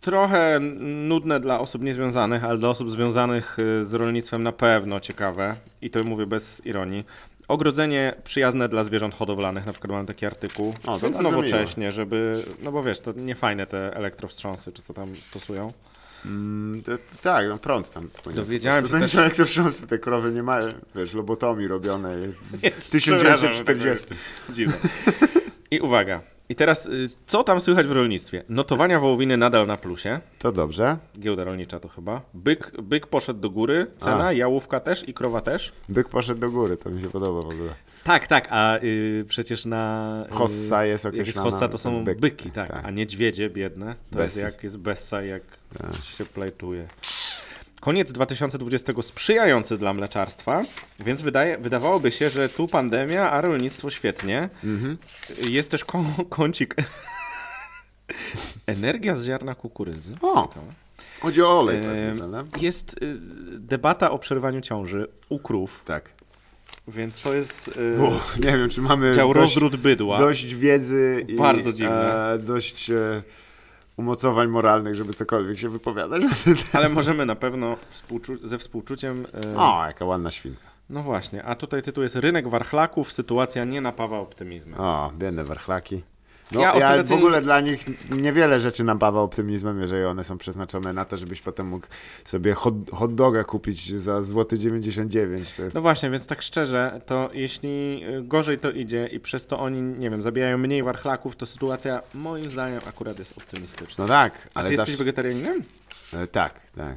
Trochę 0.00 0.60
nudne 0.80 1.40
dla 1.40 1.60
osób 1.60 1.82
niezwiązanych, 1.82 2.44
ale 2.44 2.58
dla 2.58 2.68
osób 2.68 2.90
związanych 2.90 3.58
y, 3.58 3.84
z 3.84 3.94
rolnictwem 3.94 4.42
na 4.42 4.52
pewno 4.52 5.00
ciekawe. 5.00 5.56
I 5.82 5.90
to 5.90 6.04
mówię 6.04 6.26
bez 6.26 6.66
ironii. 6.66 7.04
Ogrodzenie 7.48 8.14
przyjazne 8.24 8.68
dla 8.68 8.84
zwierząt 8.84 9.14
hodowlanych, 9.14 9.66
na 9.66 9.72
przykład 9.72 9.92
mam 9.92 10.06
taki 10.06 10.26
artykuł. 10.26 10.74
O, 10.86 10.98
to 10.98 10.98
Więc 10.98 11.18
nowocześnie, 11.18 11.92
żeby, 11.92 12.42
no 12.62 12.72
bo 12.72 12.82
wiesz, 12.82 13.00
to 13.00 13.12
nie 13.12 13.34
fajne 13.34 13.66
te 13.66 13.96
elektrowstrząsy, 13.96 14.72
czy 14.72 14.82
co 14.82 14.94
tam 14.94 15.16
stosują. 15.16 15.72
Mm, 16.26 16.82
to, 16.82 16.92
tak, 17.22 17.48
no 17.48 17.58
prąd 17.58 17.90
tam. 17.90 18.08
Dowiedziałem 18.34 18.82
to 18.82 18.88
się 18.88 18.92
To 18.92 18.98
nie 18.98 19.04
też- 19.04 19.12
są 19.12 19.20
elektrowstrząsy, 19.20 19.86
te 19.86 19.98
krowy 19.98 20.32
nie 20.32 20.42
mają, 20.42 20.68
wiesz, 20.94 21.14
lobotomii 21.14 21.68
robione 21.68 22.16
w 22.18 22.62
Jest 22.62 22.92
1940. 22.92 24.06
Dziwne. 24.50 24.76
I 25.70 25.80
uwaga. 25.80 26.20
I 26.50 26.54
teraz, 26.54 26.86
y, 26.86 27.10
co 27.26 27.44
tam 27.44 27.60
słychać 27.60 27.86
w 27.86 27.92
rolnictwie? 27.92 28.44
Notowania 28.48 29.00
wołowiny 29.00 29.36
nadal 29.36 29.66
na 29.66 29.76
plusie. 29.76 30.20
To 30.38 30.52
dobrze. 30.52 30.96
Giełda 31.18 31.44
rolnicza 31.44 31.80
to 31.80 31.88
chyba. 31.88 32.20
Byk, 32.34 32.72
byk 32.82 33.06
poszedł 33.06 33.40
do 33.40 33.50
góry, 33.50 33.86
cena, 33.98 34.26
A. 34.26 34.32
jałówka 34.32 34.80
też 34.80 35.08
i 35.08 35.14
krowa 35.14 35.40
też. 35.40 35.72
Byk 35.88 36.08
poszedł 36.08 36.40
do 36.40 36.50
góry, 36.50 36.76
to 36.76 36.90
mi 36.90 37.02
się 37.02 37.10
podoba 37.10 37.40
w 37.40 37.52
ogóle. 37.52 37.74
Tak, 38.04 38.26
tak, 38.26 38.48
a 38.50 38.78
y, 38.78 39.24
przecież 39.28 39.64
na... 39.64 40.24
y, 40.30 40.34
Hossa 40.34 40.84
jest 40.84 41.04
jak 41.04 41.14
określana 41.14 41.50
hossa, 41.50 41.68
to 41.68 41.78
są 41.78 42.04
byki, 42.04 42.20
byki, 42.20 42.50
tak, 42.50 42.68
tak. 42.68 42.84
a 42.84 42.90
niedźwiedzie 42.90 43.50
biedne. 43.50 43.94
To 44.10 44.16
Besy. 44.16 44.40
jest 44.40 44.54
jak 44.54 44.64
jest 44.64 44.78
bessa, 44.78 45.22
jak 45.22 45.42
się 46.02 46.24
plajtuje. 46.24 46.88
Koniec 47.80 48.12
2020 48.12 48.92
sprzyjający 49.02 49.78
dla 49.78 49.92
mleczarstwa, 49.94 50.62
więc 51.00 51.20
wydaje, 51.22 51.58
wydawałoby 51.58 52.10
się, 52.10 52.30
że 52.30 52.48
tu 52.48 52.68
pandemia, 52.68 53.30
a 53.30 53.40
rolnictwo 53.40 53.90
świetnie. 53.90 54.48
Mhm. 54.64 54.98
Jest 55.48 55.70
też 55.70 55.84
ko- 55.84 56.04
kącik. 56.28 56.74
Energia 58.66 59.16
z 59.16 59.24
ziarna 59.26 59.54
kukurydzy. 59.54 60.14
O, 60.22 60.48
Ciekawe. 60.48 60.72
Chodzi 61.20 61.42
o 61.42 61.60
olej 61.60 61.78
pewnie? 61.82 62.44
Jest 62.60 63.02
y, 63.02 63.16
debata 63.58 64.10
o 64.10 64.18
przerywaniu 64.18 64.60
ciąży 64.60 65.06
u 65.28 65.38
krów, 65.38 65.82
Tak. 65.84 66.10
więc 66.88 67.20
to 67.22 67.34
jest 67.34 67.68
y, 67.68 68.02
Uch, 68.02 68.36
nie 68.44 68.58
wiem, 68.58 68.68
czy 68.70 68.80
mamy 68.80 69.12
dział 69.12 69.34
dość, 69.34 69.40
rozród 69.54 69.76
bydła. 69.76 70.18
dość 70.18 70.54
wiedzy 70.54 71.24
i 71.28 71.36
Bardzo 71.36 71.72
dziwne. 71.72 72.32
E, 72.32 72.38
dość 72.38 72.90
e, 72.90 73.22
umocowań 74.00 74.48
moralnych, 74.48 74.94
żeby 74.94 75.12
cokolwiek 75.12 75.58
się 75.58 75.68
wypowiadać. 75.68 76.22
Ale 76.72 76.88
możemy 76.88 77.26
na 77.26 77.34
pewno 77.36 77.76
współczu- 77.90 78.46
ze 78.46 78.58
współczuciem. 78.58 79.24
y, 79.54 79.58
O, 79.58 79.86
jaka 79.86 80.04
ładna 80.04 80.30
świnka. 80.30 80.62
No 80.90 81.02
właśnie, 81.02 81.44
a 81.44 81.54
tutaj 81.54 81.82
tytuł 81.82 82.02
jest 82.02 82.16
Rynek 82.16 82.48
warchlaków, 82.48 83.12
sytuacja 83.12 83.64
nie 83.64 83.80
napawa 83.80 84.18
optymizmem. 84.18 84.80
O, 84.80 85.10
biedne 85.18 85.44
warchlaki. 85.44 86.02
No, 86.52 86.60
Ja 86.60 86.76
ja, 86.96 87.02
w 87.04 87.12
ogóle 87.12 87.42
dla 87.42 87.60
nich 87.60 88.10
niewiele 88.10 88.60
rzeczy 88.60 88.84
napawa 88.84 89.20
optymizmem, 89.20 89.80
jeżeli 89.80 90.04
one 90.04 90.24
są 90.24 90.38
przeznaczone 90.38 90.92
na 90.92 91.04
to, 91.04 91.16
żebyś 91.16 91.40
potem 91.40 91.66
mógł 91.66 91.86
sobie 92.24 92.54
hot, 92.54 92.74
hot 92.92 93.14
doga 93.14 93.44
kupić 93.44 93.92
za 93.94 94.22
złoty 94.22 94.58
99. 94.58 95.54
To... 95.54 95.62
No 95.74 95.80
właśnie, 95.80 96.10
więc 96.10 96.26
tak 96.26 96.42
szczerze, 96.42 97.00
to 97.06 97.30
jeśli 97.32 98.00
y, 98.18 98.22
gorzej 98.22 98.58
to 98.58 98.70
idzie 98.70 99.06
i 99.06 99.20
przez 99.20 99.46
to 99.46 99.58
oni, 99.58 99.82
nie 99.82 100.10
wiem, 100.10 100.22
zabijają 100.22 100.58
mniej 100.58 100.82
warchlaków, 100.82 101.36
to 101.36 101.46
sytuacja 101.46 102.02
moim 102.14 102.50
zdaniem 102.50 102.80
akurat 102.88 103.18
jest 103.18 103.38
optymistyczna. 103.38 104.04
No 104.04 104.08
tak, 104.08 104.48
a 104.54 104.58
ale 104.60 104.68
ty 104.68 104.72
jesteś 104.74 104.88
zawsze... 104.88 104.98
wegetarianinem? 105.04 105.62
E, 106.12 106.26
Tak, 106.26 106.60
tak. 106.76 106.96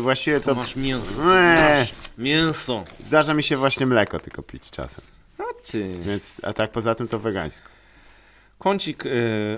Właściwie 0.00 0.40
to 0.40 0.54
masz 0.54 0.76
mięso, 0.76 1.14
to 1.16 1.36
Eee. 1.36 1.78
masz 1.80 1.92
mięso. 2.18 2.84
zdarza 3.04 3.34
mi 3.34 3.42
się 3.42 3.56
właśnie 3.56 3.86
mleko 3.86 4.20
tylko 4.20 4.42
pić 4.42 4.70
czasem. 4.70 5.04
A 5.38 5.42
ty. 5.70 5.94
Więc, 5.96 6.40
a 6.44 6.52
tak 6.52 6.72
poza 6.72 6.94
tym 6.94 7.08
to 7.08 7.18
wegańsko. 7.18 7.73
Kącik 8.58 9.06
y, 9.06 9.10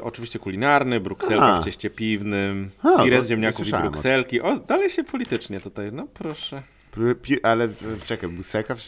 oczywiście 0.03 0.38
kulinarny, 0.38 1.00
brukselka 1.00 1.47
A. 1.47 1.61
w 1.61 1.65
cieście 1.65 1.91
piwnym, 1.91 2.71
A, 2.83 3.03
pire 3.03 3.23
z 3.23 3.29
ziemniaków 3.29 3.61
i 3.61 3.62
słyszałem 3.62 3.83
o 3.87 3.87
tym. 3.87 3.93
brukselki. 3.93 4.41
O, 4.41 4.57
dalej 4.57 4.91
się 4.91 5.05
politycznie 5.05 5.61
tutaj, 5.61 5.93
no 5.93 6.07
proszę. 6.15 6.62
Pr- 6.97 7.15
Pi- 7.23 7.43
ale 7.43 7.65
e, 7.65 7.69
czekaj, 8.05 8.31
buseka 8.31 8.75
w, 8.75 8.79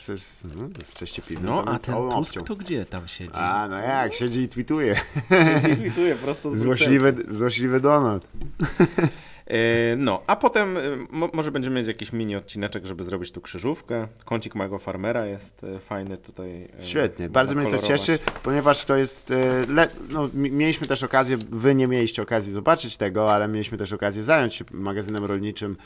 no, 0.45 0.69
w 0.89 0.95
czeście 0.95 1.23
piwnym. 1.23 1.51
No, 1.51 1.63
to 1.63 1.69
a 1.69 1.73
bym 1.73 1.79
ten 1.81 1.95
to 1.95 2.09
Tusk 2.09 2.31
obciął. 2.31 2.43
to 2.45 2.57
gdzie 2.57 2.87
tam 2.87 3.09
siedzi? 3.09 3.31
A, 3.35 3.69
no 3.71 3.79
jak, 3.79 4.15
siedzi 4.15 4.41
i 4.41 4.49
tweetuje. 4.49 4.97
Tweetuje 5.77 6.17
prosto 6.17 6.51
z 6.51 6.59
Złośliwy, 6.61 7.15
złośliwy 7.31 7.81
Donald. 7.81 8.29
E, 9.49 9.97
No, 9.97 10.23
a 10.27 10.37
potem 10.37 10.77
e, 10.77 10.81
mo, 11.11 11.29
może 11.33 11.51
będziemy 11.51 11.77
mieć 11.77 11.89
jakiś 11.89 12.13
mini 12.13 12.37
odcineczek, 12.37 12.87
żeby 12.87 13.05
zrobić 13.05 13.33
tu 13.33 13.41
krzyżówkę. 13.41 14.09
Kącik 14.25 14.55
małego 14.55 14.79
farmera 14.79 15.27
jest 15.27 15.65
e, 15.65 15.79
fajny 15.79 16.17
tutaj. 16.19 16.69
Świetnie, 16.79 17.29
bardzo 17.29 17.55
mnie 17.55 17.71
to 17.71 17.79
cieszy, 17.79 18.19
ponieważ 18.43 18.85
to 18.85 18.97
jest. 18.97 19.33
No, 20.09 20.29
mi- 20.35 20.51
mieliśmy 20.51 20.87
też 20.87 21.03
okazję, 21.03 21.37
wy 21.51 21.75
nie 21.75 21.87
mieliście 21.87 22.23
okazji 22.23 22.53
zobaczyć 22.53 22.97
tego, 22.97 23.33
ale 23.33 23.49
mieliśmy 23.49 23.79
też 23.79 23.93
okazję 23.93 24.23
zająć 24.23 24.55
się 24.55 24.65
magazynem 24.71 25.25
rolniczym, 25.25 25.77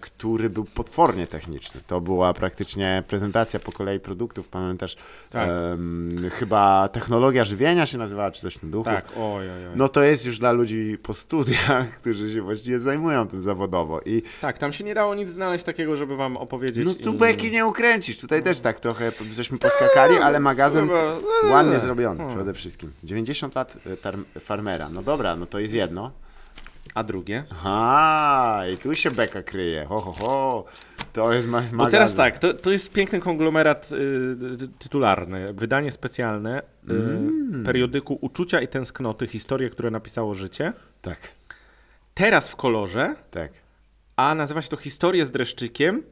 który 0.00 0.50
był 0.50 0.64
potwornie 0.64 1.26
techniczny. 1.26 1.80
To 1.86 2.00
była 2.00 2.34
praktycznie 2.34 3.02
prezentacja 3.08 3.60
po 3.60 3.72
kolei 3.72 4.00
produktów. 4.00 4.48
Pamiętasz, 4.48 4.96
Tak. 5.30 5.48
em, 5.48 6.30
chyba 6.32 6.88
technologia 6.88 7.44
żywienia 7.44 7.86
się 7.86 7.98
nazywała, 7.98 8.30
czy 8.30 8.40
coś 8.40 8.54
w 8.54 8.58
tym 8.58 8.70
duchu. 8.70 8.84
Tak, 8.84 9.04
oj, 9.16 9.50
oj, 9.50 9.66
oj. 9.66 9.72
No 9.76 9.88
to 9.88 10.02
jest 10.02 10.26
już 10.26 10.38
dla 10.38 10.52
ludzi 10.52 10.98
po 11.02 11.14
studiach, 11.14 11.90
którzy 12.00 12.34
się 12.34 12.42
właściwie 12.42 12.80
zajmują 12.80 12.91
tym 13.30 13.42
zawodowo. 13.42 14.00
I 14.00 14.22
Tak, 14.40 14.58
tam 14.58 14.72
się 14.72 14.84
nie 14.84 14.94
dało 14.94 15.14
nic 15.14 15.28
znaleźć 15.28 15.64
takiego, 15.64 15.96
żeby 15.96 16.16
wam 16.16 16.36
opowiedzieć. 16.36 16.86
no 16.86 16.94
tu 16.94 17.14
i- 17.14 17.18
beki 17.18 17.50
nie 17.50 17.66
ukręcisz. 17.66 18.18
Tutaj 18.18 18.42
też 18.42 18.60
tak 18.60 18.80
trochę 18.80 19.12
żeśmy 19.32 19.58
poskakali, 19.58 20.16
ale 20.16 20.40
magazyn 20.40 20.88
ładnie 21.50 21.80
zrobiony 21.80 22.16
Hmm. 22.18 22.36
przede 22.36 22.54
wszystkim. 22.54 22.92
90 23.04 23.54
lat 23.54 23.76
e, 24.36 24.40
farmera. 24.40 24.88
No 24.88 25.02
dobra, 25.02 25.36
no 25.36 25.46
to 25.46 25.58
jest 25.58 25.74
jedno. 25.74 26.10
A 26.94 27.02
drugie? 27.02 27.44
Aha, 27.50 28.62
i 28.74 28.78
tu 28.78 28.94
się 28.94 29.10
beka 29.10 29.42
kryje. 29.42 29.84
Ho, 29.86 30.00
ho, 30.00 30.12
ho. 30.12 30.64
To 31.12 31.32
jest 31.32 31.48
ma- 31.48 31.56
magazyn. 31.60 31.78
Bo 31.78 31.86
teraz 31.86 32.14
tak, 32.14 32.38
to, 32.38 32.54
to 32.54 32.70
jest 32.70 32.92
piękny 32.92 33.20
konglomerat 33.20 33.90
y, 33.92 34.56
ty- 34.58 34.68
tytularny, 34.78 35.52
wydanie 35.52 35.92
specjalne 35.92 36.60
y, 36.60 36.64
Mm. 36.92 37.62
periodyku 37.64 38.18
Uczucia 38.20 38.60
i 38.60 38.68
Tęsknoty, 38.68 39.26
historie, 39.26 39.70
które 39.70 39.90
napisało 39.90 40.34
życie. 40.34 40.72
Tak, 41.02 41.18
Teraz 42.14 42.48
w 42.48 42.56
kolorze, 42.56 43.14
tak. 43.30 43.52
a 44.16 44.34
nazywa 44.34 44.62
się 44.62 44.68
to 44.68 44.76
Historie 44.76 45.26
z 45.26 45.30
dreszczykiem, 45.30 46.02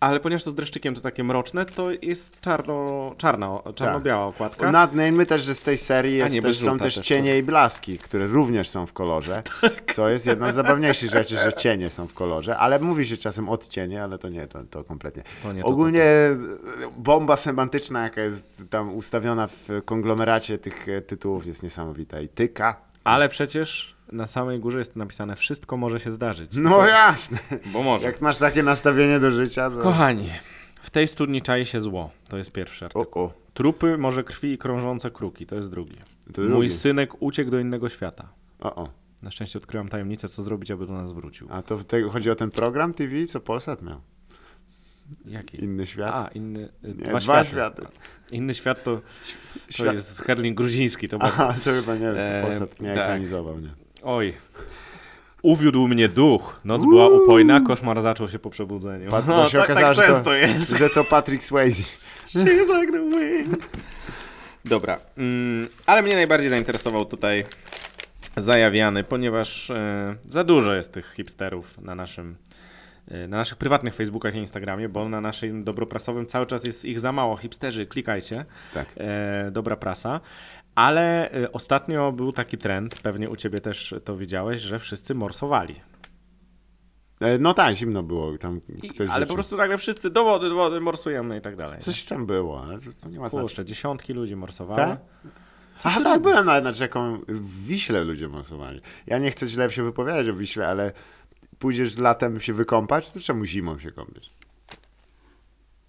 ale 0.00 0.20
ponieważ 0.20 0.44
to 0.44 0.50
z 0.50 0.54
dreszczykiem 0.54 0.94
to 0.94 1.00
takie 1.00 1.24
mroczne, 1.24 1.64
to 1.64 1.90
jest 2.02 2.40
czarno, 2.40 3.14
czarna, 3.18 3.60
czarno-biała 3.74 4.26
okładka. 4.26 4.72
Nadnajmy 4.72 5.26
też, 5.26 5.42
że 5.42 5.54
z 5.54 5.62
tej 5.62 5.78
serii 5.78 6.16
jest 6.16 6.34
nie, 6.34 6.42
też, 6.42 6.58
są 6.58 6.78
też 6.78 6.94
też 6.94 7.06
cienie 7.06 7.38
i 7.38 7.42
blaski, 7.42 7.98
które 7.98 8.26
również 8.26 8.68
są 8.68 8.86
w 8.86 8.92
kolorze. 8.92 9.42
Tak. 9.60 9.94
Co 9.94 10.08
jest 10.08 10.26
jedną 10.26 10.52
z 10.52 10.54
zabawniejszych 10.54 11.10
rzeczy, 11.10 11.36
że 11.36 11.52
cienie 11.52 11.90
są 11.90 12.06
w 12.06 12.14
kolorze, 12.14 12.58
ale 12.58 12.78
mówi 12.80 13.06
się 13.06 13.16
czasem 13.16 13.48
odcienie, 13.48 14.02
ale 14.02 14.18
to 14.18 14.28
nie, 14.28 14.46
to, 14.46 14.64
to 14.64 14.84
kompletnie. 14.84 15.22
To 15.42 15.52
nie, 15.52 15.62
to- 15.62 15.68
Ogólnie 15.68 16.04
bomba 16.96 17.36
semantyczna, 17.36 18.02
jaka 18.02 18.20
jest 18.20 18.64
tam 18.70 18.94
ustawiona 18.94 19.46
w 19.46 19.68
konglomeracie 19.84 20.58
tych 20.58 20.88
e, 20.88 21.00
tytułów 21.00 21.46
jest 21.46 21.62
niesamowita 21.62 22.20
i 22.20 22.28
tyka. 22.28 22.76
Ale 23.04 23.28
przecież 23.28 23.94
na 24.12 24.26
samej 24.26 24.60
górze 24.60 24.78
jest 24.78 24.96
napisane 24.96 25.36
wszystko 25.36 25.76
może 25.76 26.00
się 26.00 26.12
zdarzyć. 26.12 26.50
No 26.56 26.86
jasne. 26.86 27.38
Bo 27.72 27.82
może. 27.82 28.06
Jak 28.06 28.20
masz 28.20 28.38
takie 28.38 28.62
nastawienie 28.62 29.20
do 29.20 29.30
życia, 29.30 29.70
to... 29.70 29.76
Kochani, 29.78 30.28
w 30.82 30.90
tej 30.90 31.08
studni 31.08 31.42
czai 31.42 31.66
się 31.66 31.80
zło. 31.80 32.10
To 32.28 32.36
jest 32.36 32.52
pierwszy 32.52 32.84
artykuł. 32.84 33.22
O, 33.22 33.26
o. 33.26 33.32
Trupy, 33.54 33.98
morze 33.98 34.24
krwi 34.24 34.52
i 34.52 34.58
krążące 34.58 35.10
kruki. 35.10 35.46
To 35.46 35.56
jest 35.56 35.70
drugi. 35.70 35.96
To 36.34 36.40
Mój 36.40 36.50
drugi. 36.50 36.70
synek 36.70 37.22
uciekł 37.22 37.50
do 37.50 37.58
innego 37.60 37.88
świata. 37.88 38.28
O, 38.60 38.74
o. 38.74 38.88
Na 39.22 39.30
szczęście 39.30 39.58
odkryłam 39.58 39.88
tajemnicę, 39.88 40.28
co 40.28 40.42
zrobić, 40.42 40.70
aby 40.70 40.86
do 40.86 40.92
nas 40.92 41.12
wrócił. 41.12 41.48
A 41.50 41.62
to 41.62 41.78
te, 41.78 42.02
chodzi 42.02 42.30
o 42.30 42.34
ten 42.34 42.50
program 42.50 42.94
TV, 42.94 43.26
co 43.26 43.40
Polsat 43.40 43.82
miał? 43.82 44.00
Jaki? 45.26 45.64
Inny 45.64 45.86
świat? 45.86 46.14
A, 46.14 46.28
inny. 46.34 46.60
y, 46.84 46.88
nie, 46.88 46.94
dwa, 46.94 47.18
dwa 47.18 47.20
światy. 47.20 47.50
światy. 47.50 47.82
Inny 48.32 48.54
świat 48.54 48.84
to, 48.84 48.96
to 48.96 49.02
Świat- 49.70 49.94
jest 49.94 50.22
Herling 50.22 50.56
gruziński. 50.56 51.08
To 51.08 51.18
bardzo... 51.18 51.34
Aha, 51.42 51.54
to 51.64 51.70
chyba 51.70 51.94
nie 51.94 52.00
wiem, 52.00 52.14
to 52.14 52.20
E, 52.22 52.42
Polsat 52.42 52.80
nie 52.80 52.88
tak. 52.88 52.98
ekranizował, 52.98 53.60
nie? 53.60 53.70
Oj. 54.02 54.34
Uwiódł 55.42 55.88
mnie 55.88 56.08
duch. 56.08 56.60
Noc 56.64 56.84
była 56.84 57.08
upojna, 57.08 57.60
koszmar 57.60 58.02
zaczął 58.02 58.28
się 58.28 58.38
po 58.38 58.50
przebudzeniu. 58.50 59.10
Pat- 59.10 59.26
No, 59.26 59.48
się 59.48 59.58
tak, 59.58 59.70
okazało, 59.70 59.86
tak 59.86 59.96
że 59.96 60.02
to- 60.02 60.08
często 60.08 60.34
jest. 60.34 60.70
Że 60.78 60.90
to 60.90 61.04
Patrick 61.04 61.42
Swayze. 61.44 61.82
She's 62.26 62.80
like 62.80 62.92
the 62.92 63.18
wind. 63.18 63.66
Dobra, 64.64 65.00
mm, 65.16 65.68
ale 65.86 66.02
mnie 66.02 66.14
najbardziej 66.14 66.50
zainteresował 66.50 67.04
tutaj 67.04 67.44
zajawiany, 68.36 69.04
ponieważ 69.04 69.70
e, 69.70 70.16
za 70.28 70.44
dużo 70.44 70.74
jest 70.74 70.92
tych 70.92 71.12
hipsterów 71.16 71.78
na 71.80 71.94
naszym 71.94 72.36
na 73.08 73.36
naszych 73.36 73.58
prywatnych 73.58 73.94
Facebookach 73.94 74.34
i 74.34 74.38
Instagramie, 74.38 74.88
bo 74.88 75.08
na 75.08 75.20
naszym 75.20 75.64
dobroprasowym 75.64 76.26
cały 76.26 76.46
czas 76.46 76.64
jest 76.64 76.84
ich 76.84 77.00
za 77.00 77.12
mało. 77.12 77.36
Hipsterzy, 77.36 77.86
klikajcie. 77.86 78.44
Tak. 78.74 78.86
E, 78.96 79.50
dobra 79.50 79.76
prasa. 79.76 80.20
Ale 80.74 81.30
e, 81.32 81.52
ostatnio 81.52 82.12
był 82.12 82.32
taki 82.32 82.58
trend, 82.58 82.94
pewnie 82.94 83.30
u 83.30 83.36
ciebie 83.36 83.60
też 83.60 83.94
to 84.04 84.16
widziałeś, 84.16 84.60
że 84.60 84.78
wszyscy 84.78 85.14
morsowali. 85.14 85.74
E, 87.20 87.38
No 87.38 87.54
tak, 87.54 87.74
zimno 87.74 88.02
było. 88.02 88.38
Tam 88.38 88.60
I, 88.82 88.88
ktoś 88.88 89.10
ale 89.10 89.26
po 89.26 89.34
prostu 89.34 89.56
nagle 89.56 89.78
wszyscy 89.78 90.10
do 90.10 90.24
wody, 90.24 90.48
do 90.48 90.54
wody, 90.54 90.80
morsujemy 90.80 91.38
i 91.38 91.40
tak 91.40 91.56
dalej. 91.56 91.80
Coś 91.80 92.04
tam 92.04 92.26
było, 92.26 92.62
ale 92.62 92.78
to, 92.78 93.08
nie 93.08 93.18
ma 93.18 93.28
znaczenia. 93.28 93.42
Kurczę, 93.42 93.64
dziesiątki 93.64 94.12
ludzi 94.12 94.36
morsowały. 94.36 94.80
Tak? 94.80 95.00
Aha, 95.84 96.00
tak, 96.04 96.22
byłem 96.22 96.46
nawet 96.46 96.64
nad 96.64 96.76
rzeką 96.76 97.20
w 97.28 97.66
Wiśle 97.66 98.04
ludzie 98.04 98.28
masowali. 98.28 98.80
Ja 99.06 99.18
nie 99.18 99.30
chcę 99.30 99.46
źle 99.46 99.70
się 99.70 99.82
wypowiadać 99.82 100.28
o 100.28 100.34
Wiśle, 100.34 100.68
ale 100.68 100.92
pójdziesz 101.58 101.98
latem 101.98 102.40
się 102.40 102.52
wykąpać, 102.52 103.10
to 103.10 103.20
czemu 103.20 103.44
zimą 103.44 103.78
się 103.78 103.92
kąpiesz? 103.92 104.30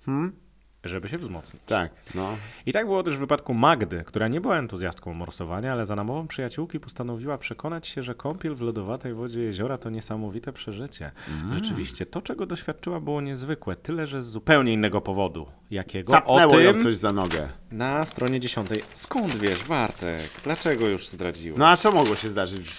Hmm? 0.05 0.45
żeby 0.85 1.09
się 1.09 1.17
wzmocnić. 1.17 1.63
Tak, 1.65 1.91
no. 2.15 2.37
I 2.65 2.73
tak 2.73 2.85
było 2.85 3.03
też 3.03 3.15
w 3.17 3.19
wypadku 3.19 3.53
Magdy, 3.53 4.03
która 4.05 4.27
nie 4.27 4.41
była 4.41 4.57
entuzjastką 4.57 5.13
morsowania, 5.13 5.71
ale 5.71 5.85
za 5.85 5.95
namową 5.95 6.27
przyjaciółki 6.27 6.79
postanowiła 6.79 7.37
przekonać 7.37 7.87
się, 7.87 8.03
że 8.03 8.15
kąpiel 8.15 8.55
w 8.55 8.61
lodowatej 8.61 9.13
wodzie 9.13 9.39
jeziora 9.41 9.77
to 9.77 9.89
niesamowite 9.89 10.53
przeżycie. 10.53 11.11
Rzeczywiście, 11.53 12.05
to 12.05 12.21
czego 12.21 12.45
doświadczyła 12.45 12.99
było 12.99 13.21
niezwykłe, 13.21 13.75
tyle 13.75 14.07
że 14.07 14.23
z 14.23 14.27
zupełnie 14.27 14.73
innego 14.73 15.01
powodu. 15.01 15.45
Jakiego? 15.71 16.13
Capnęło 16.13 16.53
o 16.53 16.59
ją 16.59 16.73
tym 16.73 16.83
coś 16.83 16.97
za 16.97 17.11
nogę. 17.11 17.49
na 17.71 18.05
stronie 18.05 18.39
dziesiątej. 18.39 18.83
Skąd 18.93 19.35
wiesz, 19.35 19.63
Wartek? 19.63 20.29
Dlaczego 20.43 20.87
już 20.87 21.07
zdradziłeś? 21.07 21.59
No 21.59 21.67
a 21.67 21.77
co 21.77 21.91
mogło 21.91 22.15
się 22.15 22.29
zdarzyć? 22.29 22.71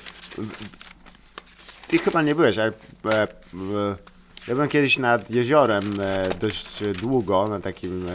Ty 1.88 1.98
chyba 1.98 2.22
nie 2.22 2.34
byłeś, 2.34 2.58
ale 2.58 2.72
e, 3.04 3.22
e, 3.22 3.26
ja 4.48 4.54
byłem 4.54 4.68
kiedyś 4.68 4.98
nad 4.98 5.30
jeziorem 5.30 5.84
e, 6.00 6.28
dość 6.40 6.84
długo, 7.00 7.48
na 7.48 7.60
takim 7.60 8.06
e, 8.08 8.12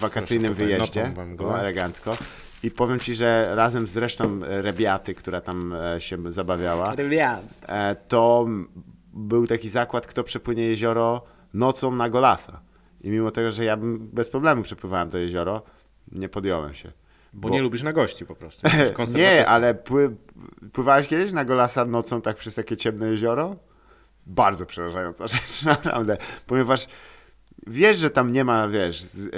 wakacyjnym 0.00 0.54
Proszę, 0.54 0.64
tutaj 0.64 0.76
wyjeździe, 0.78 1.08
notą 1.08 1.30
go. 1.36 1.44
było 1.44 1.60
elegancko. 1.60 2.16
I 2.62 2.70
powiem 2.70 3.00
ci, 3.00 3.14
że 3.14 3.54
razem 3.54 3.88
z 3.88 3.96
resztą 3.96 4.40
Rebiaty, 4.42 5.14
która 5.14 5.40
tam 5.40 5.74
e, 5.74 6.00
się 6.00 6.32
zabawiała, 6.32 6.94
e, 7.68 7.96
to 8.08 8.46
był 9.12 9.46
taki 9.46 9.68
zakład, 9.68 10.06
kto 10.06 10.24
przepłynie 10.24 10.62
jezioro 10.62 11.22
nocą 11.54 11.90
na 11.94 12.08
Golasa. 12.10 12.60
I 13.00 13.10
mimo 13.10 13.30
tego, 13.30 13.50
że 13.50 13.64
ja 13.64 13.76
bym 13.76 13.98
bez 14.12 14.28
problemu 14.28 14.62
przepływałem 14.62 15.10
to 15.10 15.18
jezioro, 15.18 15.62
nie 16.12 16.28
podjąłem 16.28 16.74
się. 16.74 16.92
Bo, 17.34 17.48
nie 17.48 17.62
lubisz 17.62 17.82
na 17.82 17.92
gości 17.92 18.26
po 18.26 18.34
prostu. 18.34 18.68
Nie, 19.14 19.48
ale 19.48 19.74
pły, 19.74 20.16
pływałeś 20.72 21.06
kiedyś 21.06 21.32
na 21.32 21.44
Golasa 21.44 21.84
nocą 21.84 22.20
tak 22.20 22.36
przez 22.36 22.54
takie 22.54 22.76
ciemne 22.76 23.08
jezioro? 23.08 23.56
Bardzo 24.26 24.66
przerażająca 24.66 25.26
rzecz, 25.34 25.62
naprawdę. 25.62 26.16
Ponieważ 26.46 26.86
wiesz, 27.66 27.98
że 27.98 28.10
tam 28.10 28.32
nie 28.32 28.44
ma, 28.44 28.68
wiesz, 28.68 29.02
z, 29.02 29.26
y, 29.26 29.30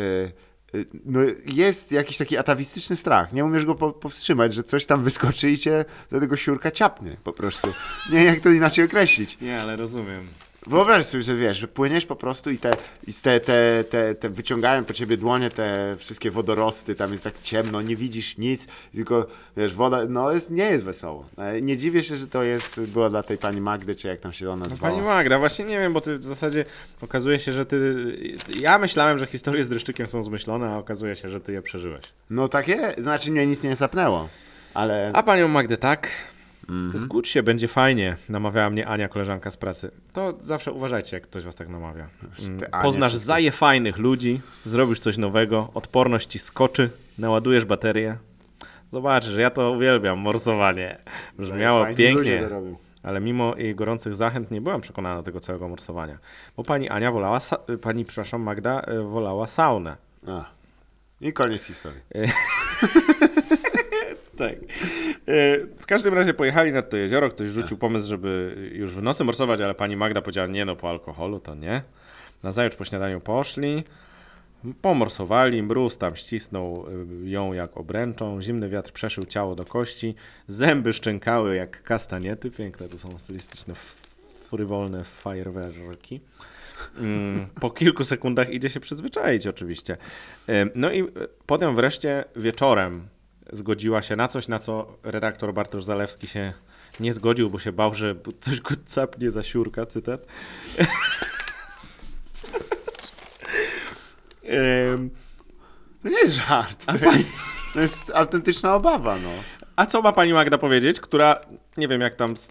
y, 0.74 0.86
no 1.04 1.20
jest 1.46 1.92
jakiś 1.92 2.16
taki 2.16 2.36
atawistyczny 2.36 2.96
strach. 2.96 3.32
Nie 3.32 3.44
umiesz 3.44 3.64
go 3.64 3.74
po, 3.74 3.92
powstrzymać, 3.92 4.54
że 4.54 4.62
coś 4.62 4.86
tam 4.86 5.02
wyskoczy 5.02 5.50
i 5.50 5.58
cię 5.58 5.84
do 6.10 6.20
tego 6.20 6.36
siurka 6.36 6.70
ciapnie 6.70 7.16
po 7.24 7.32
prostu. 7.32 7.72
Nie 8.12 8.24
jak 8.24 8.40
to 8.40 8.50
inaczej 8.50 8.84
określić. 8.84 9.40
Nie, 9.40 9.62
ale 9.62 9.76
rozumiem. 9.76 10.28
Wyobraź 10.66 11.06
sobie, 11.06 11.22
że 11.22 11.36
wiesz, 11.36 11.58
że 11.58 11.68
płyniesz 11.68 12.06
po 12.06 12.16
prostu 12.16 12.50
i 12.50 12.58
te, 12.58 12.70
i 13.06 13.12
te, 13.12 13.40
te, 13.40 13.84
te, 13.90 14.14
te 14.14 14.28
wyciągają 14.30 14.84
po 14.84 14.94
ciebie 14.94 15.16
dłonie 15.16 15.50
te 15.50 15.94
wszystkie 15.98 16.30
wodorosty, 16.30 16.94
tam 16.94 17.12
jest 17.12 17.24
tak 17.24 17.34
ciemno, 17.42 17.82
nie 17.82 17.96
widzisz 17.96 18.38
nic, 18.38 18.66
tylko 18.94 19.26
wiesz, 19.56 19.74
woda, 19.74 19.98
no 20.08 20.32
jest, 20.32 20.50
nie 20.50 20.64
jest 20.64 20.84
wesoło. 20.84 21.24
E, 21.38 21.60
Nie 21.62 21.76
dziwię 21.76 22.02
się, 22.02 22.16
że 22.16 22.26
to 22.26 22.42
jest, 22.42 22.80
było 22.80 23.10
dla 23.10 23.22
tej 23.22 23.38
pani 23.38 23.60
Magdy, 23.60 23.94
czy 23.94 24.08
jak 24.08 24.20
tam 24.20 24.32
się 24.32 24.50
ona 24.50 24.66
No, 24.68 24.74
zwała. 24.76 24.92
pani 24.92 25.04
Magda, 25.06 25.38
właśnie 25.38 25.64
nie 25.64 25.78
wiem, 25.78 25.92
bo 25.92 26.00
ty 26.00 26.18
w 26.18 26.24
zasadzie 26.26 26.64
okazuje 27.00 27.38
się, 27.38 27.52
że 27.52 27.66
ty. 27.66 27.94
Ja 28.60 28.78
myślałem, 28.78 29.18
że 29.18 29.26
historie 29.26 29.64
z 29.64 29.68
dreszczykiem 29.68 30.06
są 30.06 30.22
zmyślone, 30.22 30.68
a 30.70 30.78
okazuje 30.78 31.16
się, 31.16 31.28
że 31.28 31.40
ty 31.40 31.52
je 31.52 31.62
przeżyłeś. 31.62 32.02
No 32.30 32.48
takie, 32.48 32.94
znaczy 32.98 33.30
mnie 33.32 33.46
nic 33.46 33.62
nie 33.62 33.76
sapnęło, 33.76 34.28
ale 34.74 35.10
A 35.14 35.22
panią 35.22 35.48
Magdę 35.48 35.76
tak. 35.76 36.08
Mhm. 36.68 36.98
Zgódź 36.98 37.28
się, 37.28 37.42
będzie 37.42 37.68
fajnie, 37.68 38.16
namawiała 38.28 38.70
mnie 38.70 38.86
Ania, 38.86 39.08
koleżanka 39.08 39.50
z 39.50 39.56
pracy. 39.56 39.90
To 40.12 40.34
zawsze 40.40 40.72
uważajcie, 40.72 41.16
jak 41.16 41.24
ktoś 41.24 41.44
was 41.44 41.54
tak 41.54 41.68
namawia. 41.68 42.08
Mm, 42.46 42.58
Te 42.60 42.74
Anie 42.74 42.82
Poznasz 42.82 43.14
zaje 43.14 43.50
fajnych 43.52 43.98
ludzi, 43.98 44.40
zrobisz 44.64 44.98
coś 45.00 45.16
nowego, 45.18 45.68
odporność 45.74 46.28
ci 46.28 46.38
skoczy, 46.38 46.90
naładujesz 47.18 47.64
baterię. 47.64 48.16
Zobaczysz, 48.92 49.36
ja 49.36 49.50
to 49.50 49.70
uwielbiam, 49.70 50.18
morsowanie. 50.18 50.98
Brzmiało 51.38 51.82
fajni 51.82 51.96
pięknie. 51.96 52.48
Ale 53.02 53.20
mimo 53.20 53.54
jej 53.56 53.74
gorących 53.74 54.14
zachęt 54.14 54.50
nie 54.50 54.60
byłam 54.60 54.80
przekonana 54.80 55.16
do 55.16 55.22
tego 55.22 55.40
całego 55.40 55.68
morsowania. 55.68 56.18
Bo 56.56 56.64
pani 56.64 56.88
Ania 56.88 57.12
wolała, 57.12 57.38
sa- 57.38 57.78
pani, 57.80 58.04
przepraszam, 58.04 58.42
Magda 58.42 58.82
y, 58.88 59.02
wolała 59.02 59.46
saunę. 59.46 59.96
A. 60.28 60.44
I 61.20 61.32
koniec 61.32 61.62
historii. 61.62 62.00
Tak. 64.36 64.54
E, 65.28 65.66
W 65.76 65.86
każdym 65.86 66.14
razie 66.14 66.34
pojechali 66.34 66.72
nad 66.72 66.90
to 66.90 66.96
jezioro, 66.96 67.28
ktoś 67.30 67.48
rzucił 67.48 67.76
pomysł, 67.78 68.08
żeby 68.08 68.54
już 68.72 68.90
w 68.94 69.02
nocy 69.02 69.24
morsować, 69.24 69.60
ale 69.60 69.74
pani 69.74 69.96
Magda 69.96 70.22
powiedziała, 70.22 70.46
nie 70.48 70.64
no, 70.64 70.76
po 70.76 70.90
alkoholu 70.90 71.40
to 71.40 71.54
nie. 71.54 71.82
Nazajutrz 72.42 72.76
po 72.76 72.84
śniadaniu 72.84 73.20
poszli, 73.20 73.84
pomorsowali, 74.82 75.62
mróz 75.62 75.98
tam 75.98 76.16
ścisnął 76.16 76.86
y, 77.24 77.28
ją 77.30 77.52
jak 77.52 77.76
obręczą, 77.76 78.42
zimny 78.42 78.68
wiatr 78.68 78.92
przeszył 78.92 79.24
ciało 79.24 79.54
do 79.54 79.64
kości, 79.64 80.14
zęby 80.48 80.92
szczękały 80.92 81.56
jak 81.56 81.82
kastaniety, 81.82 82.50
piękne 82.50 82.88
to 82.88 82.98
są 82.98 83.18
stylistyczne, 83.18 83.74
frywolne 84.50 85.04
fajerwerki. 85.04 86.20
Mm, 86.98 87.46
Po 87.60 87.70
kilku 87.70 88.04
sekundach 88.04 88.50
idzie 88.50 88.70
się 88.70 88.80
przyzwyczaić 88.80 89.46
oczywiście. 89.46 89.96
Ym, 90.48 90.70
No 90.74 90.92
i 90.92 91.02
y, 91.02 91.06
potem 91.46 91.76
wreszcie 91.76 92.24
wieczorem 92.36 93.08
zgodziła 93.52 94.02
się 94.02 94.16
na 94.16 94.28
coś, 94.28 94.48
na 94.48 94.58
co 94.58 94.86
redaktor 95.02 95.54
Bartosz 95.54 95.84
Zalewski 95.84 96.26
się 96.26 96.52
nie 97.00 97.12
zgodził, 97.12 97.50
bo 97.50 97.58
się 97.58 97.72
bał, 97.72 97.94
że 97.94 98.14
coś 98.40 98.60
go 98.60 98.74
capnie 98.86 99.30
za 99.30 99.42
siurka, 99.42 99.86
cytat. 99.86 100.20
To 106.02 106.08
nie 106.08 106.18
jest 106.20 106.34
żart, 106.34 106.86
to, 106.86 106.92
jest, 107.12 107.28
to 107.74 107.80
jest 107.80 108.10
autentyczna 108.14 108.74
obawa, 108.74 109.16
no. 109.18 109.28
A 109.76 109.86
co 109.86 110.02
ma 110.02 110.12
pani 110.12 110.32
Magda 110.32 110.58
powiedzieć, 110.58 111.00
która 111.00 111.40
nie 111.76 111.88
wiem 111.88 112.00
jak 112.00 112.14
tam 112.14 112.36
z 112.36 112.50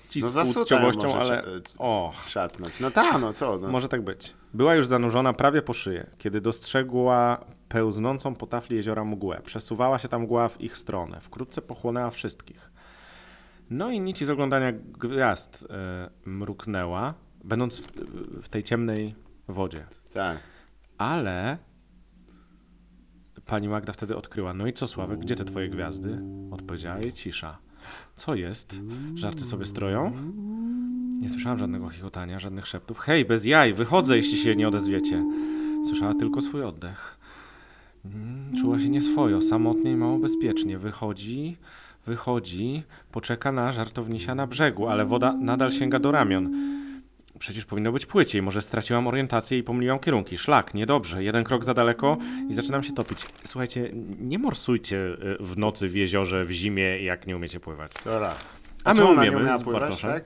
No 0.55 0.65
ciołością, 0.65 1.07
może 1.07 1.19
ale 1.19 1.43
sz- 1.43 1.75
o, 1.77 2.11
szatnąć. 2.27 2.79
No 2.79 2.91
ta, 2.91 3.17
no 3.17 3.33
co, 3.33 3.57
no. 3.57 3.67
może 3.67 3.87
tak 3.89 4.01
być. 4.01 4.33
Była 4.53 4.75
już 4.75 4.87
zanurzona 4.87 5.33
prawie 5.33 5.61
po 5.61 5.73
szyję, 5.73 6.05
kiedy 6.17 6.41
dostrzegła 6.41 7.45
pełznącą 7.75 8.35
po 8.35 8.47
tafli 8.47 8.75
jeziora 8.75 9.05
mgłę. 9.05 9.41
Przesuwała 9.45 9.99
się 9.99 10.07
ta 10.07 10.19
mgła 10.19 10.49
w 10.49 10.61
ich 10.61 10.77
stronę. 10.77 11.19
Wkrótce 11.19 11.61
pochłonęła 11.61 12.09
wszystkich. 12.09 12.71
No 13.69 13.91
i 13.91 13.99
nici 13.99 14.25
z 14.25 14.29
oglądania 14.29 14.71
gwiazd 14.71 15.67
e, 15.69 16.09
mruknęła, 16.25 17.13
będąc 17.43 17.79
w, 17.79 17.87
w 18.41 18.49
tej 18.49 18.63
ciemnej 18.63 19.15
wodzie. 19.47 19.85
Tak. 20.13 20.37
Ale 20.97 21.57
pani 23.45 23.69
Magda 23.69 23.93
wtedy 23.93 24.15
odkryła, 24.15 24.53
no 24.53 24.67
i 24.67 24.73
co 24.73 24.87
Sławek, 24.87 25.19
gdzie 25.19 25.35
te 25.35 25.45
twoje 25.45 25.69
gwiazdy? 25.69 26.21
Odpowiedziała 26.51 26.99
jej 26.99 27.13
cisza. 27.13 27.57
Co 28.15 28.35
jest? 28.35 28.79
Żarty 29.15 29.41
sobie 29.41 29.65
stroją? 29.65 30.11
Nie 31.21 31.29
słyszałam 31.29 31.59
żadnego 31.59 31.89
chichotania, 31.89 32.39
żadnych 32.39 32.67
szeptów. 32.67 32.99
Hej, 32.99 33.25
bez 33.25 33.45
jaj, 33.45 33.73
wychodzę, 33.73 34.17
jeśli 34.17 34.37
się 34.37 34.55
nie 34.55 34.67
odezwiecie. 34.67 35.25
Słyszała 35.87 36.13
tylko 36.13 36.41
swój 36.41 36.63
oddech. 36.63 37.24
Mm, 38.05 38.57
Czuła 38.61 38.79
się 38.79 38.89
nieswojo, 38.89 39.41
samotnie 39.41 39.91
i 39.91 39.95
mało 39.95 40.17
bezpiecznie. 40.17 40.77
Wychodzi, 40.77 41.57
wychodzi, 42.05 42.83
poczeka 43.11 43.51
na 43.51 43.71
żartownisia 43.71 44.35
na 44.35 44.47
brzegu, 44.47 44.87
ale 44.87 45.05
woda 45.05 45.33
nadal 45.33 45.71
sięga 45.71 45.99
do 45.99 46.11
ramion. 46.11 46.51
Przecież 47.39 47.65
powinno 47.65 47.91
być 47.91 48.05
płyciej. 48.05 48.41
Może 48.41 48.61
straciłam 48.61 49.07
orientację 49.07 49.57
i 49.57 49.63
pomyliłam 49.63 49.99
kierunki. 49.99 50.37
Szlak, 50.37 50.73
niedobrze. 50.73 51.23
Jeden 51.23 51.43
krok 51.43 51.65
za 51.65 51.73
daleko 51.73 52.17
i 52.49 52.53
zaczynam 52.53 52.83
się 52.83 52.93
topić. 52.93 53.25
Słuchajcie, 53.45 53.91
nie 54.19 54.39
morsujcie 54.39 54.97
y, 54.97 55.37
w 55.39 55.57
nocy 55.57 55.89
w 55.89 55.95
jeziorze, 55.95 56.45
w 56.45 56.51
zimie, 56.51 56.99
jak 57.03 57.27
nie 57.27 57.35
umiecie 57.35 57.59
pływać. 57.59 57.91
To 58.03 58.19
raz. 58.19 58.49
A 58.83 58.93
my 58.93 58.99
co, 58.99 59.09
ona 59.09 59.21
umiemy 59.21 59.57
z 59.57 59.63
pływać, 59.63 60.01
tak? 60.01 60.23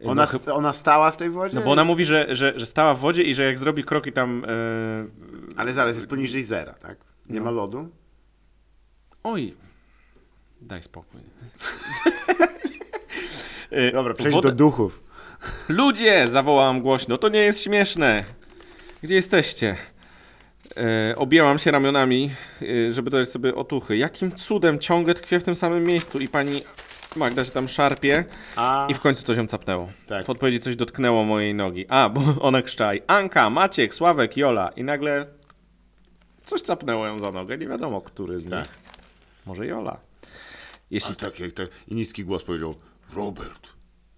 No 0.00 0.10
Ona, 0.10 0.24
chyb- 0.24 0.52
ona 0.52 0.72
stała 0.72 1.10
w 1.10 1.16
tej 1.16 1.30
wodzie? 1.30 1.54
No 1.56 1.62
bo 1.62 1.72
ona 1.72 1.84
mówi, 1.84 2.04
że, 2.04 2.36
że, 2.36 2.52
że 2.56 2.66
stała 2.66 2.94
w 2.94 2.98
wodzie 2.98 3.22
i 3.22 3.34
że 3.34 3.42
jak 3.44 3.58
zrobi 3.58 3.84
krok 3.84 4.06
i 4.06 4.12
tam... 4.12 4.44
y, 4.44 4.48
Ale 5.56 5.72
zaraz, 5.72 5.96
jest 5.96 6.06
poniżej 6.08 6.42
zera, 6.42 6.74
tak? 6.74 6.96
Nie 7.30 7.38
No. 7.40 7.44
ma 7.44 7.50
lodu? 7.50 7.88
Oj, 9.24 9.54
daj 10.60 10.82
spokój. 10.82 11.20
Y, 13.72 13.92
Dobra, 13.92 14.14
przejdź 14.14 14.34
woda- 14.34 14.42
do 14.48 14.52
duchów. 14.56 15.02
Ludzie! 15.68 16.28
zawołałam 16.28 16.80
głośno. 16.80 17.18
To 17.18 17.28
nie 17.28 17.38
jest 17.40 17.62
śmieszne. 17.62 18.24
Gdzie 19.02 19.14
jesteście? 19.14 19.76
E, 20.76 21.16
objęłam 21.16 21.58
się 21.58 21.70
ramionami, 21.70 22.30
e, 22.88 22.92
żeby 22.92 23.10
dać 23.10 23.28
sobie 23.28 23.54
otuchy. 23.54 23.96
Jakim 23.96 24.32
cudem 24.32 24.78
ciągle 24.78 25.14
tkwię 25.14 25.40
w 25.40 25.44
tym 25.44 25.54
samym 25.54 25.84
miejscu 25.84 26.18
i 26.20 26.28
pani 26.28 26.62
Magda 27.16 27.44
się 27.44 27.50
tam 27.50 27.68
szarpie 27.68 28.24
A, 28.56 28.86
i 28.90 28.94
w 28.94 29.00
końcu 29.00 29.22
coś 29.22 29.36
ją 29.36 29.46
capnęło. 29.46 29.88
Tak. 30.06 30.24
W 30.26 30.30
odpowiedzi 30.30 30.60
coś 30.60 30.76
dotknęło 30.76 31.24
mojej 31.24 31.54
nogi. 31.54 31.86
A, 31.88 32.08
bo 32.08 32.20
ona 32.48 32.62
krzczaj. 32.62 33.02
Anka, 33.06 33.50
Maciek, 33.50 33.94
Sławek, 33.94 34.36
Jola. 34.36 34.68
I 34.76 34.84
nagle 34.84 35.26
coś 36.50 36.62
capnęło 36.62 37.06
ją 37.06 37.18
za 37.18 37.30
nogę. 37.32 37.58
Nie 37.58 37.66
wiadomo, 37.68 38.00
który 38.00 38.40
z 38.40 38.50
Tak. 38.50 38.60
nich. 38.60 38.78
Może 39.46 39.66
Jola. 39.66 40.00
Jeśli 40.90 41.12
I, 41.12 41.16
tak, 41.16 41.40
jak 41.40 41.52
tak, 41.52 41.68
I 41.88 41.94
niski 41.94 42.24
głos 42.24 42.44
powiedział, 42.44 42.74
Robert, 43.14 43.68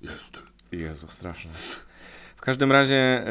jestem. 0.01 0.43
Jezu, 0.73 1.07
straszne. 1.09 1.51
W 2.37 2.41
każdym 2.41 2.73
razie 2.73 3.25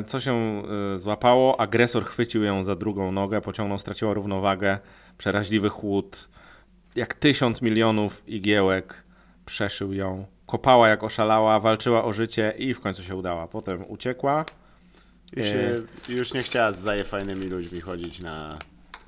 y, 0.00 0.04
coś 0.04 0.24
się 0.24 0.62
y, 0.94 0.98
złapało, 0.98 1.60
agresor 1.60 2.04
chwycił 2.04 2.42
ją 2.42 2.62
za 2.64 2.76
drugą 2.76 3.12
nogę, 3.12 3.40
pociągnął, 3.40 3.78
straciła 3.78 4.14
równowagę, 4.14 4.78
przeraźliwy 5.18 5.68
chłód, 5.68 6.28
jak 6.94 7.14
tysiąc 7.14 7.62
milionów 7.62 8.28
igiełek 8.28 9.04
przeszył 9.46 9.92
ją. 9.92 10.26
Kopała 10.46 10.88
jak 10.88 11.04
oszalała, 11.04 11.60
walczyła 11.60 12.04
o 12.04 12.12
życie 12.12 12.54
i 12.58 12.74
w 12.74 12.80
końcu 12.80 13.02
się 13.02 13.16
udała. 13.16 13.48
Potem 13.48 13.84
uciekła 13.88 14.44
Już, 15.36 15.46
E. 15.46 15.50
się, 15.50 15.80
już 16.14 16.34
nie 16.34 16.42
chciała 16.42 16.72
z 16.72 16.80
zajefajnymi 16.80 17.46
ludźmi 17.46 17.80
chodzić 17.80 18.20
na... 18.20 18.58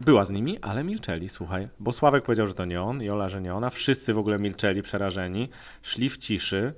Była 0.00 0.24
z 0.24 0.30
nimi, 0.30 0.58
ale 0.58 0.84
milczeli, 0.84 1.28
słuchaj. 1.28 1.68
Bo 1.80 1.92
Sławek 1.92 2.24
powiedział, 2.24 2.46
że 2.46 2.54
to 2.54 2.64
nie 2.64 2.82
on, 2.82 3.02
Jola, 3.02 3.28
że 3.28 3.40
nie 3.40 3.54
ona. 3.54 3.70
Wszyscy 3.70 4.14
w 4.14 4.18
ogóle 4.18 4.38
milczeli, 4.38 4.82
przerażeni. 4.82 5.48
Szli 5.82 6.08
w 6.10 6.18
ciszy, 6.18 6.74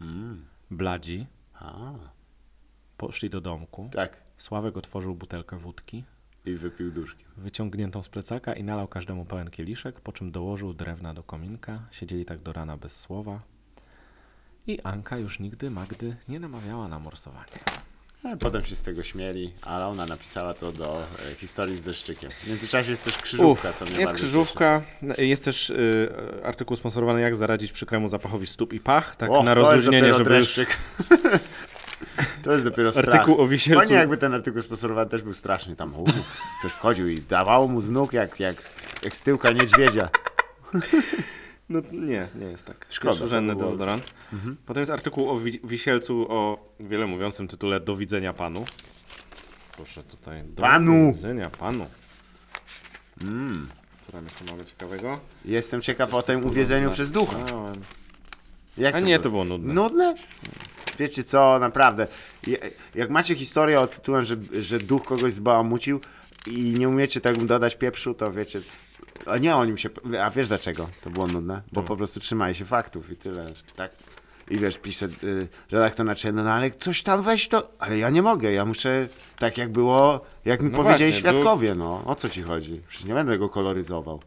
Mm. 0.00 0.44
bladzi, 0.70 1.26
A, 1.54 1.92
poszli 2.96 3.30
do 3.30 3.40
domku. 3.40 3.90
tak. 3.92 4.22
Sławek 4.38 4.76
otworzył 4.76 5.14
butelkę 5.14 5.58
wódki, 5.58 6.04
I 6.44 6.54
wypił 6.54 6.90
duszkiem. 6.92 7.28
wyciągniętą 7.36 8.02
z 8.02 8.08
plecaka 8.08 8.52
i 8.54 8.64
nalał 8.64 8.88
każdemu 8.88 9.24
pełen 9.24 9.50
kieliszek, 9.50 10.00
po 10.00 10.12
czym 10.12 10.30
dołożył 10.32 10.74
drewna 10.74 11.14
do 11.14 11.22
kominka. 11.22 11.82
Siedzieli 11.90 12.24
tak 12.24 12.38
do 12.42 12.52
rana 12.52 12.76
bez 12.76 13.00
słowa. 13.00 13.40
I 14.66 14.80
Anka 14.80 15.18
już 15.18 15.38
nigdy 15.40 15.70
Magdy 15.70 16.16
nie 16.28 16.40
namawiała 16.40 16.88
na 16.88 16.98
morsowanie. 16.98 17.46
Potem 18.40 18.64
się 18.64 18.76
z 18.76 18.82
tego 18.82 19.02
śmieli, 19.02 19.52
ale 19.62 19.86
ona 19.86 20.06
napisała 20.06 20.54
to 20.54 20.72
do 20.72 21.02
e, 21.32 21.34
historii 21.34 21.76
z 21.76 21.82
deszczykiem. 21.82 22.30
W 22.30 22.48
międzyczasie 22.48 22.90
jest 22.90 23.04
też 23.04 23.18
krzyżówka, 23.18 23.72
co 23.72 23.84
mnie 23.84 23.98
jest 23.98 24.12
krzyżówka, 24.12 24.82
jest 25.18 25.44
też 25.44 25.70
y, 25.70 26.10
artykuł 26.44 26.76
sponsorowany 26.76 27.20
jak 27.20 27.36
zaradzić 27.36 27.72
przykremu 27.72 28.08
zapachowi 28.08 28.46
stóp 28.46 28.72
i 28.72 28.80
pach, 28.80 29.16
tak 29.16 29.28
cieszy. 29.28 29.38
Och, 29.38 29.44
na 29.44 29.54
rozluźnienie, 29.54 30.14
żeby 30.14 30.18
już 30.18 30.28
dreszczyk. 30.28 30.76
to 32.44 32.52
jest 32.52 32.64
dopiero 32.64 32.92
strach. 32.92 33.14
artykuł 33.14 33.40
o 33.40 33.46
wisielcu... 33.46 33.80
Fajnie 33.80 33.96
jakby 33.96 34.16
ten 34.16 34.34
artykuł 34.34 34.62
sponsorowany 34.62 35.10
też 35.10 35.22
był 35.22 35.34
straszny. 35.34 35.76
Tam 35.76 35.94
u, 35.94 36.04
ktoś 36.58 36.72
wchodził 36.72 37.08
i 37.08 37.20
dawało 37.20 37.68
mu 37.68 37.80
z 37.80 37.90
nóg 37.90 38.12
jak, 38.12 38.40
jak, 38.40 38.56
jak 39.04 39.16
z 39.16 39.22
tyłka 39.22 39.52
niedźwiedzia. 39.52 40.08
No 41.68 41.80
nie, 41.92 42.28
nie 42.34 42.46
jest 42.46 42.64
tak. 42.64 42.86
Pierwszorzędny 43.02 43.52
to 43.52 43.58
było- 43.58 43.70
deodorant. 43.70 44.14
Potem 44.66 44.80
jest 44.80 44.92
artykuł 44.92 45.30
o 45.30 45.38
wi- 45.40 45.60
wisielcu 45.64 46.26
o 46.28 46.68
wiele 46.80 47.06
mówiącym 47.06 47.48
tytule 47.48 47.80
Do 47.80 47.96
widzenia 47.96 48.32
panu. 48.34 48.64
Proszę 49.76 50.02
tutaj. 50.02 50.44
Do 50.44 50.62
Panu! 50.62 51.12
widzenia 51.14 51.50
panu. 51.50 51.86
Mm. 53.22 53.68
Co 54.06 54.12
tam 54.12 54.24
jeszcze 54.24 54.44
mamy 54.44 54.64
ciekawego? 54.64 55.20
Jestem 55.44 55.82
ciekaw 55.82 56.14
o 56.14 56.22
tym 56.22 56.46
uwiedzeniu 56.46 56.90
przez 56.90 57.10
ducha. 57.10 57.38
Jak 58.78 58.94
A 58.94 59.00
nie, 59.00 59.18
to 59.18 59.30
było 59.30 59.44
nudne. 59.44 59.74
Nudne? 59.74 60.14
Wiecie 60.98 61.24
co, 61.24 61.58
naprawdę. 61.58 62.06
Jak 62.94 63.10
macie 63.10 63.34
historię 63.34 63.80
o 63.80 63.86
tytułem, 63.86 64.24
że, 64.24 64.36
że 64.60 64.78
duch 64.78 65.04
kogoś 65.04 65.32
zbałamucił 65.32 66.00
i 66.46 66.58
nie 66.60 66.88
umiecie 66.88 67.20
tak 67.20 67.38
mu 67.38 67.44
dodać 67.44 67.76
pieprzu, 67.76 68.14
to 68.14 68.32
wiecie. 68.32 68.60
A 69.26 69.38
nie 69.38 69.56
o 69.56 69.64
nim 69.64 69.76
się. 69.76 69.88
A 70.22 70.30
wiesz 70.30 70.48
dlaczego 70.48 70.88
to 71.04 71.10
było 71.10 71.26
nudne? 71.26 71.62
Bo 71.72 71.82
po 71.82 71.96
prostu 71.96 72.20
trzymali 72.20 72.54
się 72.54 72.64
faktów 72.64 73.10
i 73.10 73.16
tyle. 73.16 73.46
Tak. 73.76 73.90
I 74.50 74.58
wiesz, 74.58 74.78
pisze 74.78 75.06
y, 75.24 75.48
redaktor 75.70 76.06
naczelny, 76.06 76.44
no 76.44 76.50
ale 76.52 76.70
coś 76.70 77.02
tam 77.02 77.22
weź 77.22 77.48
to. 77.48 77.68
Ale 77.78 77.98
ja 77.98 78.10
nie 78.10 78.22
mogę, 78.22 78.52
ja 78.52 78.64
muszę 78.64 79.08
tak 79.38 79.58
jak 79.58 79.72
było, 79.72 80.24
jak 80.44 80.62
mi 80.62 80.70
No 80.70 80.76
powiedzieli 80.76 81.12
właśnie, 81.12 81.30
świadkowie, 81.30 81.74
no. 81.74 82.02
O 82.06 82.14
co 82.14 82.28
ci 82.28 82.42
chodzi? 82.42 82.80
Przecież 82.88 83.06
nie 83.06 83.14
będę 83.14 83.38
go 83.38 83.48
koloryzował. 83.48 84.20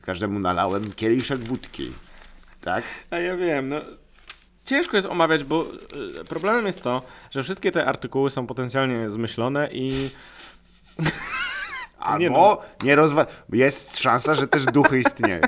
Każdemu 0.00 0.38
nalałem 0.38 0.92
kieliszek 0.92 1.40
wódki. 1.40 1.92
Tak? 2.60 2.84
A 3.10 3.18
ja 3.18 3.36
wiem, 3.36 3.68
no. 3.68 3.80
Ciężko 4.64 4.96
jest 4.96 5.08
omawiać, 5.08 5.44
bo 5.44 5.66
y, 6.20 6.24
problemem 6.24 6.66
jest 6.66 6.82
to, 6.82 7.02
że 7.30 7.42
wszystkie 7.42 7.72
te 7.72 7.86
artykuły 7.86 8.30
są 8.30 8.46
potencjalnie 8.46 9.10
zmyślone 9.10 9.68
i 9.72 10.10
Albo 12.02 12.18
Nie 12.18 12.30
no. 12.30 12.58
nie 12.84 12.96
rozwa... 12.96 13.26
Jest 13.52 13.98
szansa, 13.98 14.34
że 14.34 14.48
też 14.48 14.64
duchy 14.64 14.98
istnieją. 15.00 15.40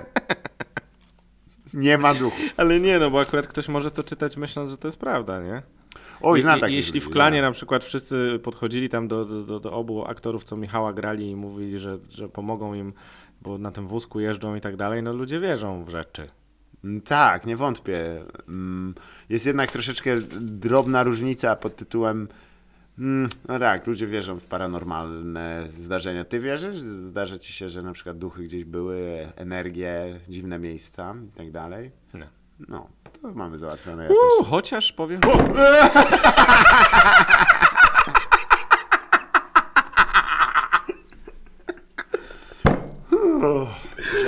Nie 1.74 1.98
ma 1.98 2.14
duchu. 2.14 2.36
Ale 2.56 2.80
nie, 2.80 2.98
no 2.98 3.10
bo 3.10 3.20
akurat 3.20 3.46
ktoś 3.46 3.68
może 3.68 3.90
to 3.90 4.02
czytać 4.02 4.36
myśląc, 4.36 4.70
że 4.70 4.76
to 4.76 4.88
jest 4.88 4.98
prawda, 4.98 5.42
nie? 5.42 5.62
Oj, 6.22 6.40
znam 6.40 6.60
takich 6.60 6.76
Jeśli 6.76 7.00
w 7.00 7.08
klanie 7.08 7.42
na 7.42 7.50
przykład 7.50 7.84
wszyscy 7.84 8.40
podchodzili 8.42 8.88
tam 8.88 9.08
do, 9.08 9.24
do, 9.24 9.42
do, 9.42 9.60
do 9.60 9.72
obu 9.72 10.04
aktorów, 10.06 10.44
co 10.44 10.56
Michała 10.56 10.92
grali 10.92 11.30
i 11.30 11.36
mówili, 11.36 11.78
że, 11.78 11.98
że 12.10 12.28
pomogą 12.28 12.74
im, 12.74 12.92
bo 13.42 13.58
na 13.58 13.70
tym 13.70 13.88
wózku 13.88 14.20
jeżdżą 14.20 14.54
i 14.54 14.60
tak 14.60 14.76
dalej, 14.76 15.02
no 15.02 15.12
ludzie 15.12 15.40
wierzą 15.40 15.84
w 15.84 15.88
rzeczy. 15.88 16.28
Mm, 16.84 17.00
Tak, 17.00 17.46
nie 17.46 17.56
wątpię. 17.56 18.24
Mm, 18.48 18.94
Jest 19.28 19.46
jednak 19.46 19.70
troszeczkę 19.70 20.16
drobna 20.40 21.02
różnica 21.02 21.56
pod 21.56 21.76
tytułem. 21.76 22.28
Mm, 22.98 23.28
No 23.48 23.58
tak, 23.58 23.86
ludzie 23.86 24.06
wierzą 24.06 24.40
w 24.40 24.44
paranormalne 24.46 25.66
zdarzenia. 25.78 26.24
Ty 26.24 26.40
wierzysz? 26.40 26.78
Zdarza 26.78 27.38
ci 27.38 27.52
się, 27.52 27.68
że 27.68 27.82
na 27.82 27.92
przykład 27.92 28.18
duchy 28.18 28.42
gdzieś 28.42 28.64
były, 28.64 29.28
energie, 29.36 30.20
dziwne 30.28 30.58
miejsca 30.58 31.14
i 31.28 31.38
tak 31.38 31.50
dalej? 31.50 31.90
Nie. 32.14 32.28
No, 32.68 32.88
to 33.22 33.32
mamy 33.34 33.58
załatwione. 33.58 34.04
Ja 34.04 34.10
Uuu, 34.10 34.18
też. 34.42 34.48
chociaż 34.50 34.92
powiem. 34.92 35.20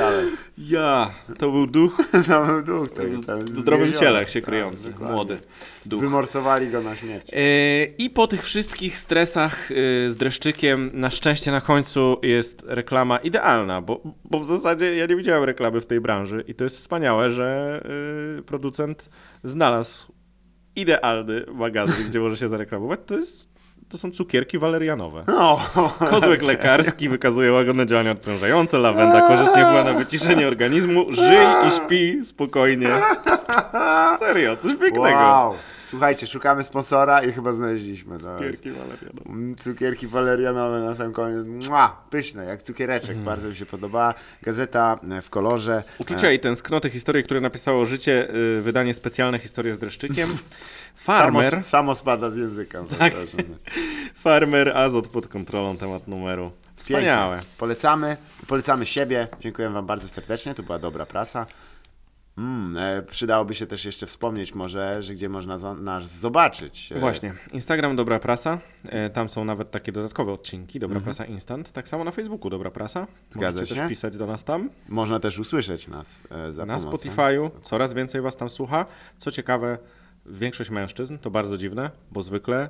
Ale 0.07 0.23
Ja, 0.59 1.11
to 1.39 1.51
był 1.51 1.67
duch 1.67 1.97
to 2.29 2.47
był 2.47 2.63
duch. 2.63 2.89
Tam 3.27 3.41
w 3.41 3.61
zdrowym 3.61 3.93
ciele 3.93 4.29
się 4.29 4.41
Tak, 4.41 4.51
kryjący, 4.51 4.91
dokładnie. 4.91 5.15
młody 5.15 5.39
duch. 5.87 6.01
Wymorsowali 6.01 6.71
go 6.71 6.83
na 6.83 6.97
śmierć. 6.97 7.31
E, 7.33 7.85
I 7.85 8.11
po 8.11 8.27
tych 8.27 8.43
wszystkich 8.45 8.99
stresach 8.99 9.71
e, 9.71 9.75
z 10.11 10.17
dreszczykiem, 10.17 10.91
na 10.95 11.11
szczęście 11.11 11.51
na 11.51 11.61
końcu 11.61 12.17
jest 12.23 12.63
reklama 12.67 13.19
idealna, 13.19 13.83
bo, 13.83 14.01
bo 14.25 14.41
w 14.41 14.47
zasadzie 14.47 14.97
ja 14.97 15.07
nie 15.07 15.17
widziałem 15.17 15.45
reklamy 15.45 15.81
w 15.81 15.87
tej 15.87 16.01
branży 16.01 16.45
i 16.49 16.55
to 16.55 16.65
jest 16.65 16.77
wspaniałe, 16.77 17.31
że 17.31 17.81
e, 18.39 18.43
producent 18.43 19.09
znalazł 19.45 20.13
idealny 20.77 21.45
magazyn, 21.55 22.09
gdzie 22.09 22.21
może 22.21 22.37
się 22.37 22.49
zareklamować. 22.49 23.01
To, 23.07 23.19
jest, 23.19 23.56
to 23.89 23.99
są 23.99 24.11
cukierki 24.11 24.59
walerianowe. 24.59 25.25
O, 25.37 25.61
Kozłek 26.11 26.43
lekarski 26.43 27.09
wykazuje 27.09 27.53
łagodne 27.53 27.87
działania 27.87 28.11
odprężające, 28.11 28.79
lawenda 28.79 29.21
korzystnie 29.29 29.63
wpływa 29.63 29.85
na 29.85 29.95
wyciszenie 29.95 30.49
organizmu, 30.49 31.13
żyj 31.13 31.39
i 31.69 31.71
śpi 31.71 32.25
spokojnie. 32.25 32.89
Serio, 34.19 34.57
coś 34.57 34.71
pięknego. 34.75 35.01
Wow. 35.01 35.55
Słuchajcie, 35.83 36.27
szukamy 36.27 36.63
sponsora 36.63 37.23
i 37.23 37.33
chyba 37.33 37.53
znaleźliśmy. 37.53 38.15
Jest- 38.15 38.27
Cukierki 38.27 38.71
walerianowe. 38.71 39.29
Mm, 39.29 39.57
Cukierki 39.57 40.07
walerianowe 40.07 40.81
na 40.81 40.95
sam 40.95 41.13
koniec. 41.13 41.69
Mua, 41.69 41.97
pyszne, 42.11 42.45
jak 42.45 42.63
cukiereczek. 42.63 43.17
Bardzo 43.17 43.49
mi 43.49 43.57
się 43.57 43.67
podobała. 43.67 44.15
Gazeta 44.43 44.99
e, 45.11 45.23
w 45.23 45.31
kolorze. 45.31 45.83
Uczucia 45.99 46.33
i 46.33 46.39
tęsknoty 46.39 46.91
historii, 46.91 47.23
które 47.25 47.41
napisało 47.41 47.87
życie, 47.87 48.29
y, 48.59 48.63
wydanie 48.63 48.95
specjalne 48.95 49.39
Historie 49.39 49.75
z 49.75 49.79
dreszczykiem. 49.79 50.29
Samo, 50.97 51.19
Farmer, 51.41 51.63
samo 51.63 51.95
spada 51.95 52.31
z 52.31 52.37
języka. 52.37 52.85
Tak. 52.99 53.15
No. 53.49 53.55
farmer, 54.15 54.77
azot 54.77 55.09
pod 55.09 55.29
kontrolą, 55.29 55.77
temat 55.77 56.09
numeru. 56.09 56.51
Wspaniałe. 56.77 57.37
Pięknie. 57.37 57.53
Polecamy. 57.59 58.17
Polecamy 58.47 58.87
siebie. 58.87 59.29
Dziękuję 59.41 59.71
Wam 59.71 59.87
bardzo 59.87 60.09
serdecznie. 60.09 60.55
To 60.55 60.63
była 60.63 60.79
dobra 60.79 61.07
prasa. 61.07 61.47
Mm, 62.39 63.05
przydałoby 63.11 63.55
się 63.55 63.67
też 63.67 63.85
jeszcze 63.85 64.07
wspomnieć 64.07 64.55
może, 64.55 65.03
że 65.03 65.15
gdzie 65.15 65.29
można 65.29 65.75
nas 65.75 66.19
zobaczyć. 66.19 66.93
E, 66.93 66.99
Właśnie, 67.01 67.35
Instagram 67.53 67.97
Dobra 67.97 68.19
Prasa, 68.19 68.59
e, 68.89 69.11
tam 69.11 69.29
są 69.29 69.45
nawet 69.45 69.71
takie 69.71 69.93
dodatkowe 69.93 70.33
odcinki, 70.33 70.79
Dobra 70.79 71.01
Prasa 71.01 71.25
Instant, 71.25 71.73
tak 71.73 71.89
samo 71.89 72.05
na 72.05 72.11
Facebooku 72.11 72.51
Dobra 72.51 72.71
Prasa. 72.71 73.01
Mhm. 73.01 73.19
Zgadza 73.31 73.61
Możecie 73.61 73.75
się. 73.75 73.81
też 73.81 73.89
pisać 73.89 74.17
do 74.17 74.27
nas 74.27 74.45
tam. 74.45 74.71
Można 74.89 75.21
też 75.21 75.39
usłyszeć 75.39 75.89
nas 75.89 76.21
za 76.51 76.67
Na 76.67 76.77
pomocą. 76.79 76.97
Spotify'u 77.09 77.51
coraz 77.63 77.95
więcej 77.95 78.21
was 78.21 78.37
tam 78.37 78.51
słucha. 78.51 78.87
Co 79.17 79.31
ciekawe, 79.31 79.79
większość 80.29 80.71
mężczyzn, 80.71 81.19
to 81.19 81.31
bardzo 81.31 81.57
dziwne, 81.57 81.91
bo 82.11 82.23
zwykle 82.23 82.65
y, 82.65 82.69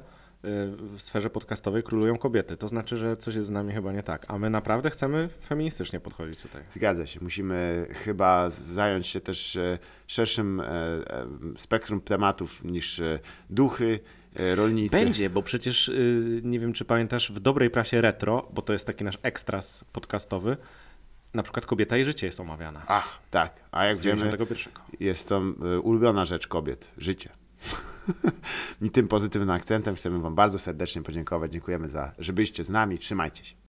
w 0.77 0.97
sferze 0.99 1.31
podcastowej 1.31 1.83
królują 1.83 2.19
kobiety. 2.19 2.57
To 2.57 2.69
znaczy, 2.69 2.97
że 2.97 3.17
coś 3.17 3.35
jest 3.35 3.49
z 3.49 3.51
nami 3.51 3.73
chyba 3.73 3.93
nie 3.93 4.03
tak. 4.03 4.27
A 4.29 4.39
my 4.39 4.51
naprawdę 4.51 4.91
chcemy 4.91 5.29
feministycznie 5.47 6.01
podchodzić 6.01 6.43
tutaj. 6.43 6.63
Zgadza 6.71 7.07
się. 7.07 7.21
Musimy 7.23 7.87
chyba 7.91 8.51
zająć 8.51 9.07
się 9.07 9.21
też 9.21 9.57
e, 9.57 9.79
szerszym 10.07 10.61
e, 10.61 10.65
e, 10.65 11.27
spektrum 11.57 12.01
tematów 12.01 12.65
niż 12.65 13.03
duchy, 13.51 14.01
rolnicy. 14.55 14.97
Będzie, 14.97 15.31
bo 15.31 15.43
przecież 15.43 15.89
y, 15.89 16.41
nie 16.45 16.61
wiem, 16.61 16.73
czy 16.73 16.85
pamiętasz, 16.85 17.33
w 17.33 17.41
dobrej 17.41 17.71
prasie 17.71 18.01
retro, 18.01 18.49
bo 18.53 18.63
to 18.63 18.73
jest 18.73 18.87
taki 18.87 19.05
nasz 19.05 19.19
ekstras 19.23 19.85
podcastowy, 19.93 20.57
na 21.35 21.43
przykład 21.43 21.67
kobieta 21.67 21.97
i 21.97 22.05
życie 22.05 22.27
jest 22.27 22.41
omawiana. 22.41 22.83
Ach, 22.87 23.19
tak. 23.31 23.61
A 23.73 23.85
jak 23.85 23.97
wiemy, 23.97 24.17
91. 24.17 24.73
jest 25.01 25.29
to 25.29 25.43
ulubiona 25.83 26.25
rzecz 26.25 26.47
kobiet. 26.47 26.91
Życie. 26.99 27.31
I 28.83 28.91
tym 28.91 29.09
pozytywnym 29.09 29.51
akcentem 29.51 29.95
chcemy 29.95 30.19
Wam 30.19 30.35
bardzo 30.35 30.59
serdecznie 30.59 31.03
podziękować. 31.03 31.53
Dziękujemy 31.53 31.89
za, 31.89 32.13
że 32.19 32.33
byliście 32.33 32.65
z 32.65 32.71
nami. 32.71 32.99
Trzymajcie 32.99 33.45
się. 33.45 33.57